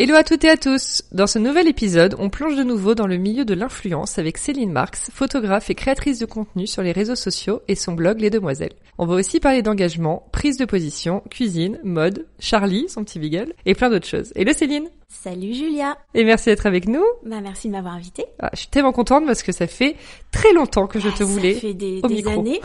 [0.00, 3.08] Hello à toutes et à tous Dans ce nouvel épisode, on plonge de nouveau dans
[3.08, 7.16] le milieu de l'influence avec Céline Marx, photographe et créatrice de contenu sur les réseaux
[7.16, 8.76] sociaux et son blog Les Demoiselles.
[8.96, 13.74] On va aussi parler d'engagement, prise de position, cuisine, mode, Charlie, son petit beagle, et
[13.74, 14.32] plein d'autres choses.
[14.36, 18.26] Hello Céline Salut Julia Et merci d'être avec nous Bah merci de m'avoir invitée.
[18.40, 19.96] Ah, je suis tellement contente parce que ça fait
[20.30, 22.38] très longtemps que je Ah, te voulais Ça fait des, au des micro.
[22.38, 22.60] années.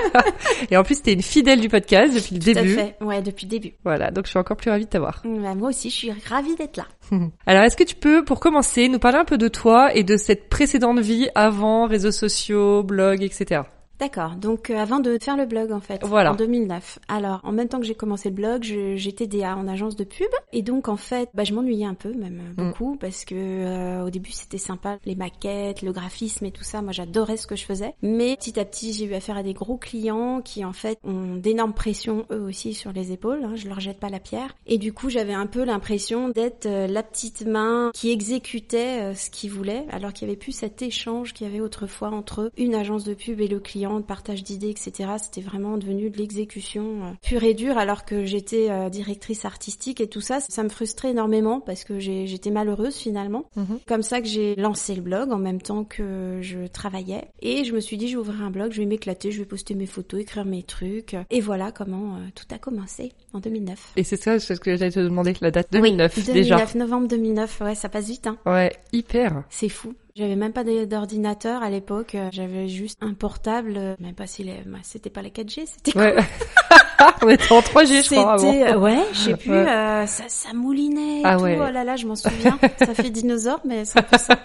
[0.72, 2.74] Et en plus, t'es une fidèle du podcast depuis le Tout à début.
[2.74, 2.96] fait.
[3.00, 3.74] Ouais, depuis le début.
[3.84, 5.22] Voilà, donc je suis encore plus ravie de t'avoir.
[5.24, 6.86] Bah, moi aussi, je suis ravie d'être là.
[7.46, 10.16] Alors, est-ce que tu peux, pour commencer, nous parler un peu de toi et de
[10.16, 13.62] cette précédente vie avant réseaux sociaux, blog, etc.
[14.02, 14.34] D'accord.
[14.34, 16.32] Donc euh, avant de faire le blog en fait, Voilà.
[16.32, 16.98] en 2009.
[17.06, 18.64] Alors en même temps que j'ai commencé le blog,
[18.96, 22.12] j'étais DA en agence de pub et donc en fait, bah, je m'ennuyais un peu,
[22.12, 22.64] même Mm.
[22.64, 26.82] beaucoup, parce que euh, au début c'était sympa, les maquettes, le graphisme et tout ça.
[26.82, 29.52] Moi j'adorais ce que je faisais, mais petit à petit j'ai eu affaire à des
[29.54, 33.44] gros clients qui en fait ont d'énormes pressions eux aussi sur les épaules.
[33.44, 36.66] Hein, je leur jette pas la pierre et du coup j'avais un peu l'impression d'être
[36.66, 40.50] euh, la petite main qui exécutait euh, ce qu'ils voulaient, alors qu'il y avait plus
[40.50, 44.04] cet échange qu'il y avait autrefois entre une agence de pub et le client, de
[44.04, 45.10] partage d'idées, etc.
[45.22, 50.00] C'était vraiment devenu de l'exécution euh, pure et dure, alors que j'étais euh, directrice artistique
[50.00, 53.44] et tout ça, ça me frustrait énormément parce que j'étais malheureuse finalement.
[53.56, 53.78] Mhm.
[53.86, 57.72] Comme ça que j'ai lancé le blog en même temps que je travaillais et je
[57.74, 59.86] me suis dit je vais ouvrir un blog, je vais m'éclater, je vais poster mes
[59.86, 63.92] photos, écrire mes trucs et voilà comment euh, tout a commencé en 2009.
[63.96, 66.78] Et c'est ça, c'est ce que j'allais te demander, la date Oui, 2009, 2009, déjà.
[66.78, 68.38] novembre 2009, ouais, ça passe vite, hein.
[68.46, 69.44] Ouais, hyper.
[69.50, 69.94] C'est fou.
[70.14, 74.44] J'avais même pas d'ordinateur à l'époque, euh, j'avais juste un portable, euh, même pas si
[74.44, 74.58] les...
[74.66, 76.16] bah, c'était pas la 4G, c'était quoi Ouais.
[77.22, 78.52] On était en 3G, je crois, avant.
[78.52, 79.68] C'était, euh, ouais, je sais plus, Ouais.
[79.68, 81.44] euh, ça, ça moulinait et Ah tout.
[81.44, 81.58] ouais.
[81.60, 82.58] Oh là là, je m'en souviens.
[82.78, 84.38] ça fait dinosaure, mais c'est un peu ça.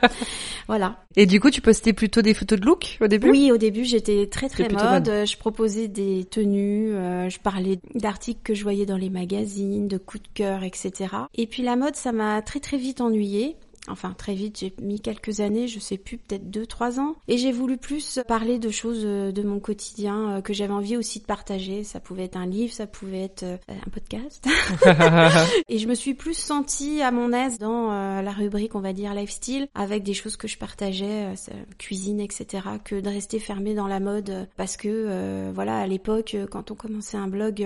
[0.67, 0.95] Voilà.
[1.15, 3.29] Et du coup, tu postais plutôt des photos de look au début?
[3.29, 5.07] Oui, au début, j'étais très très mode.
[5.07, 5.25] mode.
[5.27, 9.97] Je proposais des tenues, euh, je parlais d'articles que je voyais dans les magazines, de
[9.97, 11.09] coups de cœur, etc.
[11.35, 13.55] Et puis la mode, ça m'a très très vite ennuyée.
[13.87, 17.15] Enfin, très vite, j'ai mis quelques années, je sais plus, peut-être deux, trois ans.
[17.27, 20.97] Et j'ai voulu plus parler de choses euh, de mon quotidien euh, que j'avais envie
[20.97, 21.83] aussi de partager.
[21.83, 24.47] Ça pouvait être un livre, ça pouvait être euh, un podcast.
[25.69, 27.87] Et je me suis plus sentie à mon aise dans
[28.21, 31.33] la rubrique, on va dire, lifestyle, avec des choses que je partageais,
[31.77, 36.35] cuisine, etc., que de rester fermée dans la mode, parce que, euh, voilà, à l'époque,
[36.51, 37.65] quand on commençait un blog,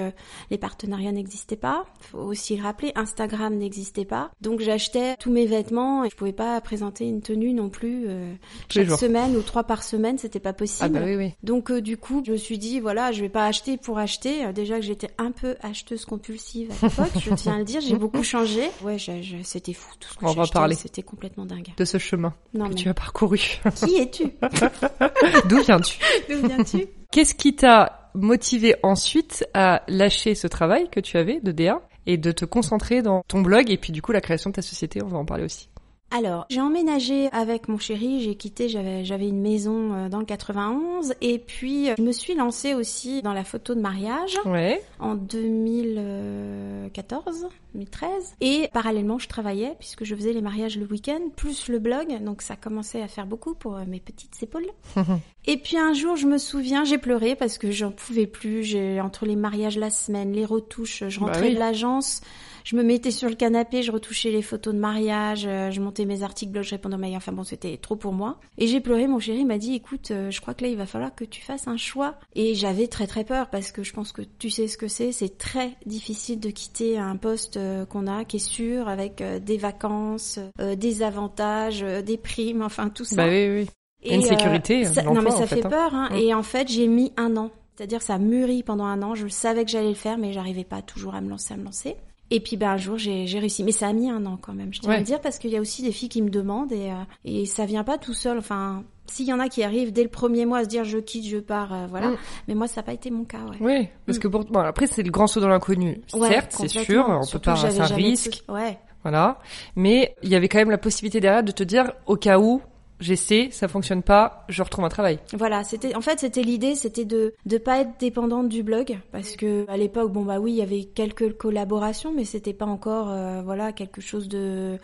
[0.49, 1.85] les partenariats n'existaient pas.
[1.99, 4.31] Faut aussi le rappeler, Instagram n'existait pas.
[4.41, 8.33] Donc j'achetais tous mes vêtements je pouvais pas présenter une tenue non plus euh,
[8.67, 8.99] chaque jours.
[8.99, 10.91] semaine ou trois par semaine, c'était pas possible.
[10.97, 11.33] Ah bah oui, oui.
[11.41, 14.43] Donc euh, du coup, je me suis dit voilà, je vais pas acheter pour acheter.
[14.45, 17.79] Euh, déjà que j'étais un peu acheteuse compulsive à l'époque, je tiens à le dire,
[17.79, 18.63] j'ai beaucoup changé.
[18.83, 18.97] Ouais,
[19.43, 20.75] c'était fou tout ce que On va parler.
[20.75, 21.69] c'était complètement dingue.
[21.77, 23.39] De ce chemin Non que mais tu as parcouru.
[23.75, 24.25] qui es-tu
[25.47, 25.97] D'où viens-tu
[26.29, 31.53] D'où viens-tu Qu'est-ce qui t'a motivé ensuite à lâcher ce travail que tu avais de
[31.53, 34.55] DA et de te concentrer dans ton blog et puis du coup la création de
[34.55, 35.69] ta société, on va en parler aussi.
[36.13, 40.25] Alors, j'ai emménagé avec mon chéri, j'ai quitté, j'avais j'avais une maison euh, dans le
[40.25, 44.81] 91 et puis euh, je me suis lancée aussi dans la photo de mariage Ouais.
[44.99, 51.67] en 2014, 2013 et parallèlement je travaillais puisque je faisais les mariages le week-end plus
[51.69, 54.67] le blog donc ça commençait à faire beaucoup pour euh, mes petites épaules.
[55.47, 58.61] Et puis un jour, je me souviens, j'ai pleuré parce que j'en pouvais plus.
[58.63, 61.55] J'ai entre les mariages la semaine, les retouches, je Bah rentrais oui.
[61.55, 62.21] de l'agence,
[62.63, 66.05] je me mettais sur le canapé, je retouchais les photos de mariage, euh, je montais
[66.05, 67.15] mes articles blog, je répondais aux mails.
[67.15, 68.39] Enfin bon, c'était trop pour moi.
[68.57, 69.07] Et j'ai pleuré.
[69.07, 71.41] Mon chéri m'a dit, écoute, euh, je crois que là, il va falloir que tu
[71.41, 72.15] fasses un choix.
[72.35, 75.11] Et j'avais très très peur parce que je pense que tu sais ce que c'est.
[75.11, 79.39] C'est très difficile de quitter un poste euh, qu'on a, qui est sûr, avec euh,
[79.39, 83.15] des vacances, euh, des avantages, euh, des primes, enfin tout ça.
[83.15, 83.69] Bah oui, oui.
[84.03, 85.69] Et, Une sécurité, ça- de non mais ça en fait, fait hein.
[85.69, 85.93] peur.
[85.93, 86.09] Hein.
[86.11, 86.15] Mm.
[86.17, 87.51] Et en fait, j'ai mis un an.
[87.75, 89.15] C'est-à-dire, ça a mûri pendant un an.
[89.15, 91.63] Je savais que j'allais le faire, mais j'arrivais pas toujours à me lancer, à me
[91.63, 91.95] lancer.
[92.33, 93.63] Et puis, ben, un jour, j'ai j'ai réussi.
[93.63, 95.51] Mais ça a mis un an quand même, je tiens à le dire, parce qu'il
[95.51, 98.13] y a aussi des filles qui me demandent et, euh, et ça vient pas tout
[98.13, 98.37] seul.
[98.37, 100.97] Enfin, s'il y en a qui arrivent dès le premier mois à se dire je
[100.97, 102.07] quitte, je pars, euh, voilà.
[102.11, 102.17] Mm.
[102.47, 103.57] Mais moi, ça n'a pas été mon cas, ouais.
[103.59, 104.45] Oui, parce que pour...
[104.45, 106.01] bon, après c'est le grand saut dans l'inconnu.
[106.13, 108.79] Ouais, Certes, c'est sûr, on Surtout peut pas, c'est un risque, Ouais.
[109.03, 109.39] voilà.
[109.75, 112.61] Mais il y avait quand même la possibilité derrière de te dire, au cas où,
[113.01, 115.19] j'essaie, ça fonctionne pas, je retrouve un travail.
[115.33, 119.35] Voilà, c'était en fait c'était l'idée, c'était de de pas être dépendante du blog parce
[119.35, 123.09] que à l'époque bon bah oui, il y avait quelques collaborations mais c'était pas encore
[123.09, 124.77] euh, voilà quelque chose de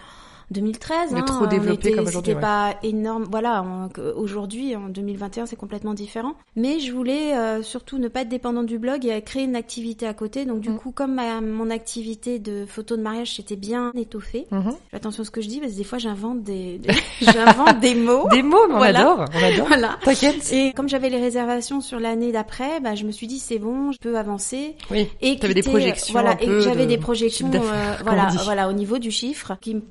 [0.51, 1.11] 2013.
[1.13, 3.25] Mais hein, trop développé comme aujourd'hui, C'était pas énorme.
[3.29, 3.65] Voilà,
[4.15, 6.33] aujourd'hui, en 2021, c'est complètement différent.
[6.55, 10.07] Mais je voulais euh, surtout ne pas être dépendante du blog et créer une activité
[10.07, 10.45] à côté.
[10.45, 10.77] Donc du Mm.
[10.77, 14.71] coup, comme ma- mon activité de photo de mariage s'était bien étoffée, Mhm.
[14.89, 16.89] fais attention à ce que je dis parce que des fois j'invente des, des-
[17.21, 18.27] j'invente des mots.
[18.31, 18.99] Des mots, mais on Voilà.
[18.99, 19.67] adore, on adore.
[19.77, 19.97] Voilà.
[20.03, 20.51] T'inquiète.
[20.53, 23.91] Et comme j'avais les réservations sur l'année d'après, bah, je me suis dit c'est bon,
[23.91, 24.75] je peux avancer.
[24.91, 25.07] Oui.
[25.21, 28.73] Et T'avais des quitter- projections Voilà, et j'avais de des projections, euh, voilà, voilà, au
[28.73, 29.81] niveau du chiffre, qui me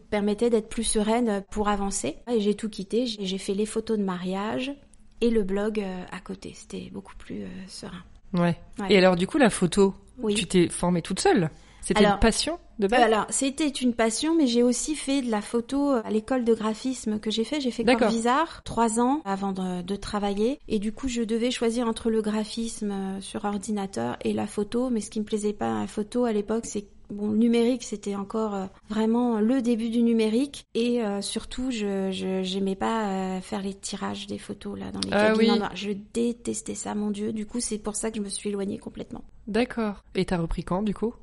[0.51, 2.17] d'être plus sereine pour avancer.
[2.31, 3.07] Et j'ai tout quitté.
[3.07, 4.73] J'ai fait les photos de mariage
[5.21, 6.53] et le blog euh, à côté.
[6.55, 8.03] C'était beaucoup plus euh, serein.
[8.35, 8.59] Ouais.
[8.79, 8.87] Ouais.
[8.91, 10.35] Et alors, du coup, la photo, Oui.
[10.35, 11.51] tu t'es formée toute seule?
[11.81, 13.01] C'était une passion de base?
[13.01, 17.21] Alors, c'était une passion, mais j'ai aussi fait de la photo à l'école de graphisme
[17.21, 17.61] que j'ai fait.
[17.61, 18.09] J'ai fait D'accord.
[18.09, 20.59] Corvisart trois ans avant de, de travailler.
[20.67, 24.91] Et du coup, je devais choisir entre le graphisme euh, sur ordinateur et la photo.
[24.91, 27.37] Mais ce qui me plaisait pas à la photo à l'époque, c'est que Bon, le
[27.37, 30.67] numérique, c'était encore euh, vraiment le début du numérique.
[30.75, 32.11] Et euh, surtout, je
[32.43, 35.61] j'aimais pas euh, faire les tirages des photos là dans les Ah cabines oui.
[35.63, 35.75] en.
[35.75, 37.33] Je détestais ça, mon Dieu.
[37.33, 39.25] Du coup, c'est pour ça que je me suis éloignée complètement.
[39.47, 40.03] D'accord.
[40.15, 41.15] Et t'as repris quand, du coup?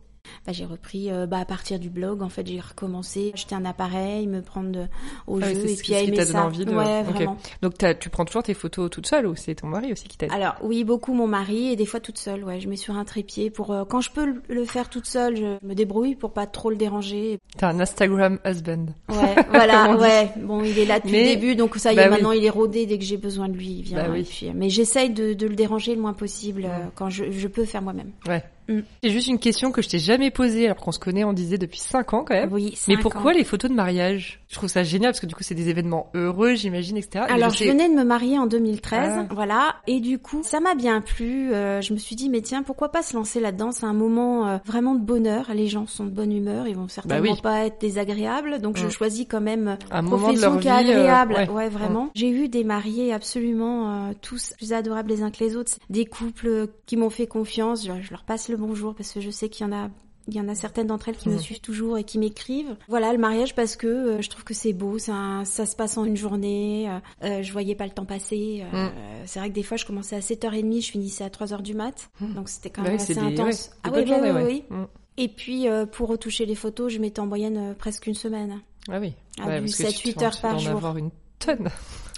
[0.45, 2.21] Bah, j'ai repris euh, bah, à partir du blog.
[2.21, 4.87] En fait, j'ai recommencé, acheter un appareil, me prendre
[5.27, 6.45] au Ah jeu et puis à aimer donné ça.
[6.45, 7.37] envie de- Ouais, vraiment.
[7.61, 10.31] Donc, tu prends toujours tes photos toute seule ou c'est ton mari aussi qui t'aide?
[10.33, 12.43] Alors oui, beaucoup mon mari et des fois toute seule.
[12.43, 15.35] Ouais, je mets sur un trépied pour euh, quand je peux le- faire toute seule,
[15.37, 17.39] je me débrouille pour pas trop le déranger.
[17.57, 18.87] T'as un Instagram husband.
[19.09, 20.31] Ouais, voilà, ouais.
[20.37, 22.11] Bon, il est là depuis Mais- le début, donc ça y bah est, oui.
[22.11, 22.85] maintenant il est rodé.
[22.85, 24.03] Dès que j'ai besoin de lui, il vient.
[24.03, 24.23] Bah oui.
[24.23, 27.47] puis, euh, mais j'essaye de, de le déranger le moins possible euh, quand je, je
[27.47, 28.11] peux faire moi-même.
[28.27, 28.43] Ouais.
[28.67, 28.79] Mm.
[29.03, 31.57] C'est juste une question que je t'ai jamais posée alors qu'on se connaît, on disait
[31.57, 32.51] depuis 5 ans quand même.
[32.51, 32.77] Oui.
[32.87, 33.35] Mais pourquoi ans.
[33.35, 34.39] les photos de mariage?
[34.49, 37.25] Je trouve ça génial parce que du coup c'est des événements heureux, j'imagine, etc.
[37.29, 39.33] Alors, je venais de me marier en 2013, Ah.
[39.33, 41.53] voilà, et du coup, ça m'a bien plu.
[41.53, 43.71] euh, je me suis dit, mais tiens, pourquoi pas se lancer là-dedans?
[43.71, 45.51] C'est un moment euh, vraiment de bonheur.
[45.53, 47.41] Les gens sont de bonne humeur, ils vont certainement Bah oui.
[47.41, 48.89] pas être désagréables, donc je Mm.
[48.91, 51.33] choisis quand même un une moment de profession qui est euh, agréable.
[51.33, 51.49] ouais.
[51.49, 51.69] ouais.
[51.69, 52.09] vraiment.
[52.15, 56.05] J'ai eu des mariés absolument euh, tous plus adorables les uns que les autres, des
[56.05, 57.85] couples qui m'ont fait confiance.
[57.85, 59.89] Je, je leur passe le bonjour parce que je sais qu'il y en a
[60.29, 61.39] il y en a certaines d'entre elles qui me Mhm.
[61.41, 62.77] suivent toujours et qui m'écrivent.
[62.87, 65.97] Voilà, le mariage parce que euh, je trouve que c'est beau, ça, ça se passe
[65.97, 68.63] en une journée, euh, euh, je voyais pas le temps passer.
[68.73, 68.91] euh, Mm.
[69.25, 72.09] C'est vrai que des fois je commençais à 7h30, je finissais à 3h du mat,
[72.21, 72.33] Mm.
[72.35, 73.71] donc c'était quand Bah même assez des, ouais, intense.
[73.83, 74.63] ah oui, oui, oui.
[74.69, 74.83] Mm.
[75.17, 78.61] Et puis pour retoucher les photos, je mettais en moyenne presque une semaine.
[78.89, 79.13] Ah oui.
[79.41, 80.71] Ah, Ouais, du parce que 7-8 tu- tu heures par dois en jour.
[80.77, 81.69] avoir une tonne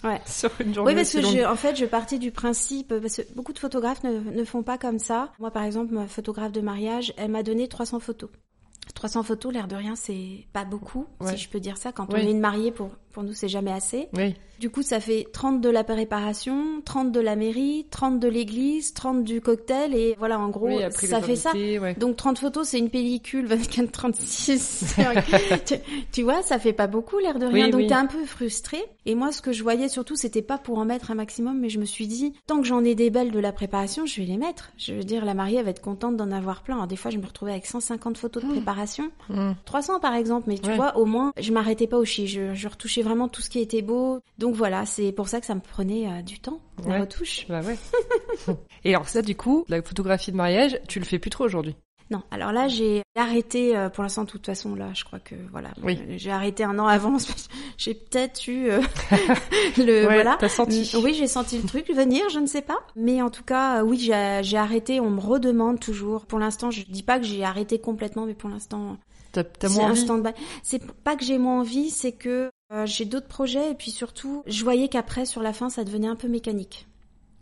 [0.06, 0.22] Ouais.
[0.28, 0.92] sur une journée.
[0.92, 1.36] Oui, parce que longue.
[1.36, 4.64] je, en fait, je partais du principe, parce que beaucoup de photographes ne, ne font
[4.64, 5.32] pas comme ça.
[5.40, 8.30] Moi, par exemple, ma photographe de mariage, elle m'a donné 300 photos.
[8.94, 11.32] 300 photos, l'air de rien, c'est pas beaucoup, Ouais.
[11.36, 11.92] si je peux dire ça.
[11.92, 14.10] Quand on est une mariée, pour, pour nous, c'est jamais assez.
[14.14, 14.36] Oui.
[14.60, 18.94] Du coup, ça fait 30 de la préparation, 30 de la mairie, 30 de l'église,
[18.94, 21.52] 30 du cocktail, et voilà, en gros, oui, ça fait ça.
[21.54, 21.94] ouais.
[21.96, 24.96] Donc 30 photos, c'est une pellicule 24-36.
[25.66, 25.76] tu,
[26.12, 27.66] tu vois, ça fait pas beaucoup l'air de rien.
[27.66, 27.88] Oui, Donc oui.
[27.88, 28.78] t'es un peu frustré.
[29.06, 31.70] Et moi, ce que je voyais surtout, c'était pas pour en mettre un maximum, mais
[31.70, 34.26] je me suis dit, tant que j'en ai des belles de la préparation, je vais
[34.28, 34.72] les mettre.
[34.78, 36.76] Je veux dire, la mariée elle va être contente d'en avoir plein.
[36.76, 39.12] Alors, des fois, je me retrouvais avec 150 photos de préparation.
[39.30, 39.52] Mm.
[39.66, 40.76] 300 par exemple, mais tu Ouais.
[40.76, 42.26] vois, au moins, je m'arrêtais pas au chi.
[42.28, 44.20] Je, je retouchais vraiment tout ce qui était beau.
[44.38, 47.00] Donc voilà, c'est pour ça que ça me prenait euh, du temps, la Ouais.
[47.00, 47.46] retouche.
[47.48, 47.78] Bah ouais.
[48.84, 51.76] Et alors ça, du coup, la photographie de mariage, tu le fais plus trop aujourd'hui?
[52.12, 55.34] Non, alors là j'ai arrêté euh, pour l'instant de toute façon là, je crois que
[55.52, 55.98] voilà, Oui.
[56.08, 57.18] Euh, j'ai arrêté un an avant.
[57.80, 58.80] j'ai peut-être eu euh,
[59.78, 60.38] le Ouais, voilà.
[60.40, 60.92] T'as senti.
[60.94, 62.78] Mm, Oui, j'ai senti le truc venir, je ne sais pas.
[62.96, 65.00] Mais en tout cas, oui, j'ai arrêté.
[65.00, 66.28] On me redemande toujours.
[66.28, 68.98] Pour l'instant, je dis pas que j'ai arrêté complètement, mais pour l'instant.
[70.64, 74.44] C'est pas que j'ai moins envie, c'est que euh, j'ai d'autres projets et puis surtout,
[74.48, 76.88] je voyais qu'après, sur la fin, ça devenait un peu mécanique.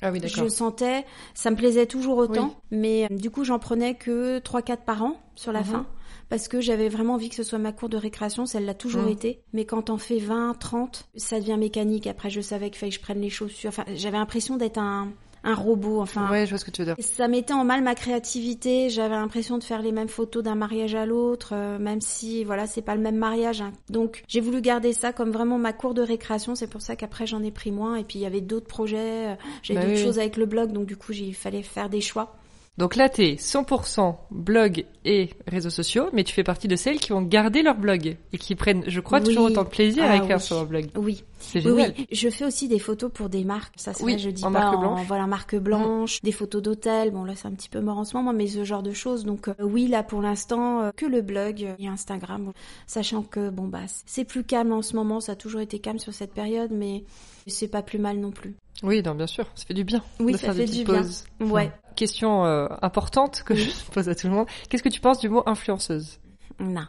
[0.02, 0.20] Ah oui.
[0.22, 2.78] Je sentais, ça me plaisait toujours autant, Oui.
[2.78, 5.66] mais euh, du coup j'en prenais que 3-4 par an sur la Mhm.
[5.66, 5.86] fin,
[6.28, 9.04] parce que j'avais vraiment envie que ce soit ma cour de récréation, ça l'a toujours
[9.04, 9.10] Mhm.
[9.10, 12.90] été, mais quand on fait 20, 30, ça devient mécanique, après je savais qu'il fallait
[12.92, 16.30] que je prenne les chaussures, enfin j'avais l'impression d'être un, un robot, enfin...
[16.32, 16.96] Ouais, je vois ce que tu veux dire.
[17.04, 18.90] Ça mettait en mal ma créativité.
[18.90, 22.66] J'avais l'impression de faire les mêmes photos d'un mariage à l'autre, euh, même si voilà
[22.68, 23.62] c'est pas le même mariage.
[23.62, 23.72] hein.
[23.90, 26.56] Donc j'ai voulu garder ça comme vraiment ma cour de récréation.
[26.56, 27.96] C'est pour ça qu'après j'en ai pris moins.
[27.98, 29.32] Et puis il y avait d'autres projets.
[29.32, 30.02] euh, J'ai Bah d'autres oui.
[30.04, 32.36] choses avec le blog, donc du coup il fallait faire des choix.
[32.80, 37.10] Donc là, t'es 100% blog et réseaux sociaux, mais tu fais partie de celles qui
[37.12, 40.16] vont garder leur blog et qui prennent, je crois, toujours autant de plaisir à Ah
[40.18, 40.42] écrire oui.
[40.42, 40.88] sur leur blog.
[40.96, 41.24] Oui.
[41.38, 41.94] C'est génial.
[41.96, 42.08] oui.
[42.12, 43.74] Je fais aussi des photos pour des marques.
[43.78, 45.06] Ça, c'est Oui, vrai, je dis en pas marque en blanche.
[45.08, 47.12] Voilà marque blanche, des photos d'hôtel.
[47.12, 49.24] Bon là, c'est un petit peu mort en ce moment, mais ce genre de choses.
[49.24, 52.54] Donc euh, oui, là pour l'instant, euh, que le blog et Instagram, Bon,
[52.88, 55.20] sachant que bon bah c'est plus calme en ce moment.
[55.20, 57.04] Ça a toujours été calme sur cette période, mais
[57.46, 58.56] c'est pas plus mal non plus.
[58.84, 60.86] Oui, non, bien sûr, ça fait du bien Oui, de ça faire des fait petites
[60.86, 61.02] du bien.
[61.02, 61.24] pauses.
[61.40, 61.72] Ouais.
[61.96, 63.74] Question euh, importante que Oui.
[63.88, 64.48] je pose à tout le monde.
[64.70, 66.20] Qu'est-ce que tu penses du mot influenceuse?
[66.60, 66.86] Non.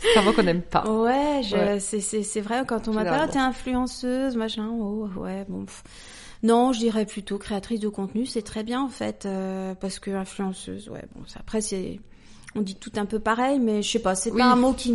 [0.00, 0.88] C'est un mot qu'on n'aime pas.
[0.88, 1.80] Ouais, Ouais.
[1.80, 4.68] c'est vrai quand on m'appelle, ah, t'es influenceuse, machin.
[4.72, 5.64] Oh ouais, bon.
[5.64, 5.82] pff.
[6.44, 10.12] Non, je dirais plutôt créatrice de contenu, c'est très bien en fait, euh, parce que
[10.12, 11.98] influenceuse, ouais, bon, ça, après c'est,
[12.54, 14.38] on dit tout un peu pareil, mais je sais pas, c'est Oui.
[14.38, 14.94] pas un mot qui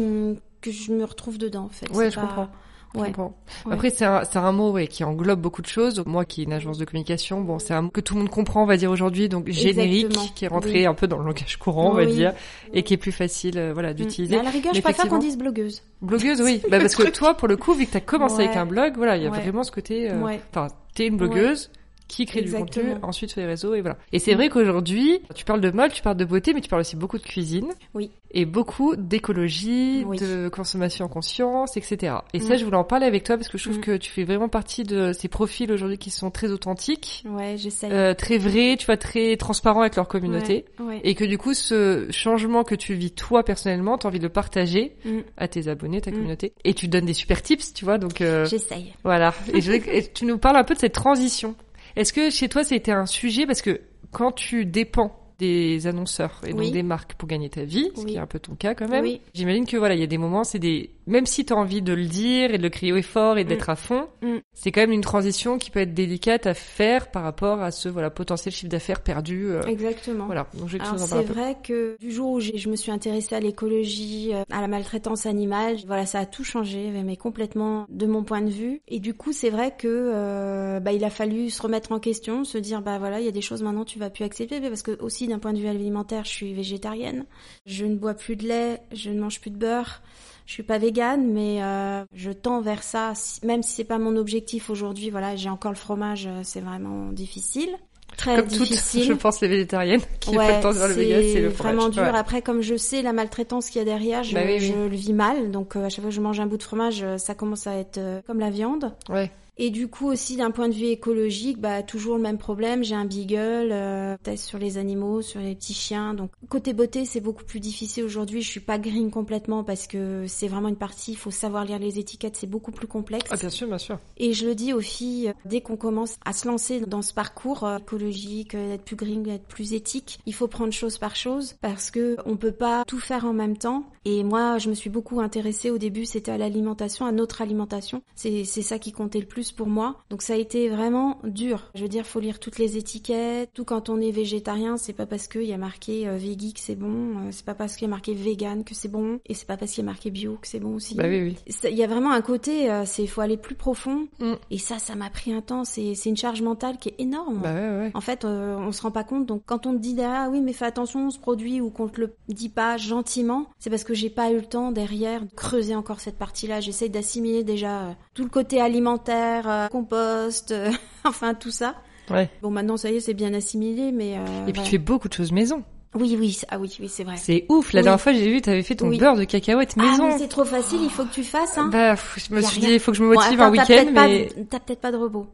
[0.61, 1.89] que je me retrouve dedans en fait.
[1.89, 2.47] Ouais, je pas- comprends.
[2.95, 3.11] Ouais.
[3.17, 3.73] Ouais.
[3.73, 6.03] Après, c'est un, c'est un mot ouais, qui englobe beaucoup de choses.
[6.05, 8.29] Moi, qui ai une agence de communication, bon, c'est un mot que tout le monde
[8.29, 10.33] comprend, on va dire aujourd'hui, donc générique, Exactement.
[10.35, 10.85] qui est rentré Oui.
[10.85, 12.13] un peu dans le langage courant, on va Oui.
[12.13, 12.33] dire,
[12.73, 13.95] et qui est plus facile, euh, voilà, Mm.
[13.95, 14.35] d'utiliser.
[14.35, 15.81] Mais à la rigueur, Mais je préfère qu'on dise blogueuse.
[16.01, 16.61] Blogueuse, oui.
[16.69, 19.17] Bah, parce que toi, pour le coup, vu que t'as commencé avec un blog, voilà,
[19.17, 21.71] il y a vraiment ce côté, euh, enfin, t'es une blogueuse.
[22.07, 22.85] Qui crée du Exactement.
[22.89, 23.97] contenu ensuite sur les réseaux et voilà.
[24.11, 26.81] Et c'est vrai qu'aujourd'hui, tu parles de mode, tu parles de beauté, mais tu parles
[26.81, 27.69] aussi beaucoup de cuisine.
[27.93, 28.11] Oui.
[28.35, 30.17] Et beaucoup d'écologie, Oui.
[30.17, 32.15] de consommation en conscience, etc.
[32.33, 32.57] Et ça, Mm.
[32.57, 33.81] je voulais en parler avec toi parce que je trouve Mm.
[33.81, 37.91] que tu fais vraiment partie de ces profils aujourd'hui qui sont très authentiques, Ouais, j'essaye.
[37.91, 40.65] euh, très vrais, tu vois, très transparents avec leur communauté.
[40.79, 41.01] Ouais, ouais.
[41.03, 44.29] Et que du coup, ce changement que tu vis toi personnellement, t'as envie de le
[44.29, 45.19] partager Mm.
[45.37, 46.15] à tes abonnés, ta Mm.
[46.15, 46.53] communauté.
[46.63, 48.93] Et tu donnes des super tips, tu vois, donc euh, J'essaye.
[49.03, 49.33] voilà.
[49.53, 51.55] Et, je et tu nous parles un peu de cette transition.
[51.95, 53.45] Est-ce que chez toi, été un sujet?
[53.45, 53.81] Parce que
[54.11, 58.05] quand tu dépends des annonceurs et donc des marques pour gagner ta vie, ce Oui.
[58.11, 59.03] qui est un peu ton cas quand même.
[59.03, 59.21] Oui.
[59.33, 61.81] J'imagine que voilà, il y a des moments, c'est des même si tu as envie
[61.81, 64.37] de le dire et de le crier fort et d'être à fond, Mm.
[64.53, 67.89] c'est quand même une transition qui peut être délicate à faire par rapport à ce
[67.89, 69.47] voilà potentiel chiffre d'affaires perdu.
[69.47, 70.25] euh, Exactement.
[70.27, 74.43] Voilà, donc c'est vrai que du jour où je me suis intéressée à l'écologie, euh,
[74.51, 78.49] à la maltraitance animale, voilà, ça a tout changé, mais complètement de mon point de
[78.49, 78.81] vue.
[78.87, 82.43] Et du coup, c'est vrai que euh, bah, il a fallu se remettre en question,
[82.45, 84.81] se dire bah voilà, il y a des choses maintenant tu vas plus accepter parce
[84.83, 87.25] que aussi d'un point de vue alimentaire, je suis végétarienne,
[87.65, 90.01] je ne bois plus de lait, je ne mange plus de beurre.
[90.45, 93.13] Je suis pas végane, mais euh, je tends vers ça,
[93.43, 95.09] même si c'est pas mon objectif aujourd'hui.
[95.09, 97.69] Voilà, j'ai encore le fromage, euh, c'est vraiment difficile,
[98.17, 99.03] très Comme toutes, difficile.
[99.07, 101.73] je pense, les végétariennes qui Ouais, peuvent tendre vers le vegan, c'est le fromage.
[101.75, 102.03] vraiment dur.
[102.03, 102.09] Ouais.
[102.19, 104.67] Après, comme je sais la maltraitance qu'il y a derrière, je, Bah oui, oui.
[104.67, 105.49] je le vis mal.
[105.49, 107.77] Donc, euh, à chaque fois que je mange un bout de fromage, ça commence à
[107.77, 108.93] être euh, comme la viande.
[109.09, 109.31] Ouais.
[109.57, 112.83] Et du coup aussi d'un point de vue écologique, bah toujours le même problème.
[112.83, 116.13] J'ai un beagle, euh, test sur les animaux, sur les petits chiens.
[116.13, 118.41] Donc côté beauté, c'est beaucoup plus difficile aujourd'hui.
[118.41, 121.11] Je suis pas green complètement parce que c'est vraiment une partie.
[121.11, 123.29] Il faut savoir lire les étiquettes, c'est beaucoup plus complexe.
[123.29, 123.99] Ah bien sûr, bien sûr.
[124.17, 127.13] Et je le dis aux filles, euh, dès qu'on commence à se lancer dans ce
[127.13, 131.15] parcours euh, écologique, euh, d'être plus green, d'être plus éthique, il faut prendre chose par
[131.15, 133.85] chose parce que on peut pas tout faire en même temps.
[134.05, 138.01] Et moi, je me suis beaucoup intéressée au début, c'était à l'alimentation, à notre alimentation.
[138.15, 139.97] C'est c'est ça qui comptait le plus pour moi.
[140.09, 141.69] Donc ça a été vraiment dur.
[141.75, 143.49] Je veux dire, faut lire toutes les étiquettes.
[143.53, 146.59] Tout quand on est végétarien, c'est pas parce qu'il y a marqué euh, veggie que
[146.59, 149.33] c'est bon, euh, c'est pas parce qu'il y a marqué vegan que c'est bon, et
[149.33, 150.95] c'est pas parce qu'il y a marqué bio que c'est bon aussi.
[150.95, 151.37] Bah oui, oui.
[151.49, 154.07] Ça- Il y a vraiment un côté, euh, c'est faut aller plus profond.
[154.19, 154.33] Mm.
[154.51, 155.63] Et ça, ça m'a pris un temps.
[155.65, 157.39] C'est c'est une charge mentale qui est énorme.
[157.41, 157.91] Bah ouais, ouais.
[157.93, 159.25] En fait, euh, on se rend pas compte.
[159.25, 161.99] Donc, quand on te dit ah oui, mais fais attention, ce produit ou qu'on te
[162.01, 165.75] le dit pas gentiment, c'est parce que j'ai pas eu le temps derrière de creuser
[165.75, 166.59] encore cette partie-là.
[166.61, 170.71] J'essaye d'assimiler déjà euh, tout le côté alimentaire, euh, compost, euh,
[171.03, 171.75] enfin tout ça.
[172.09, 172.29] Ouais.
[172.41, 175.07] Bon, maintenant ça y est, c'est bien assimilé, mais euh, Et puis tu fais beaucoup
[175.07, 175.63] de choses maison.
[175.95, 177.15] oui, oui, c'est- ah oui, oui, c'est vrai.
[177.17, 177.71] C'est ouf.
[177.73, 177.83] La Oui.
[177.85, 178.97] dernière fois, j'ai vu, t'avais fait ton Oui.
[178.97, 180.07] beurre de cacahuète Ah, maison.
[180.07, 180.79] mais c'est trop facile.
[180.83, 181.57] Il faut que tu fasses.
[181.57, 181.69] Hein.
[181.71, 182.69] Bah, je me suis rien.
[182.69, 184.91] dit, il faut que je me Bon, motive attends, un week-end, mais T'as peut-être pas
[184.91, 185.27] de robot.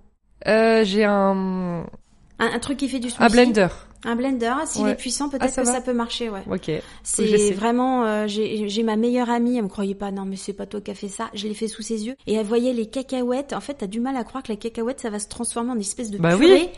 [0.47, 1.85] euh, j'ai un
[2.39, 3.23] Un, un truc qui fait du smoothie.
[3.25, 3.67] un blender.
[4.05, 4.91] Un blender, s'il Ouais.
[4.91, 6.41] est puissant, Ah, peut-être que va ça peut marcher, ouais.
[6.49, 6.71] Ok.
[7.03, 10.53] C'est vraiment, euh, j'ai j'ai ma meilleure amie, elle me croyait pas, non mais c'est
[10.53, 12.71] pas toi qui as fait ça, je l'ai fait sous ses yeux, et elle voyait
[12.71, 15.27] les cacahuètes, en fait t'as du mal à croire que la cacahuète ça va se
[15.27, 16.69] transformer en espèce de Bah purée, oui.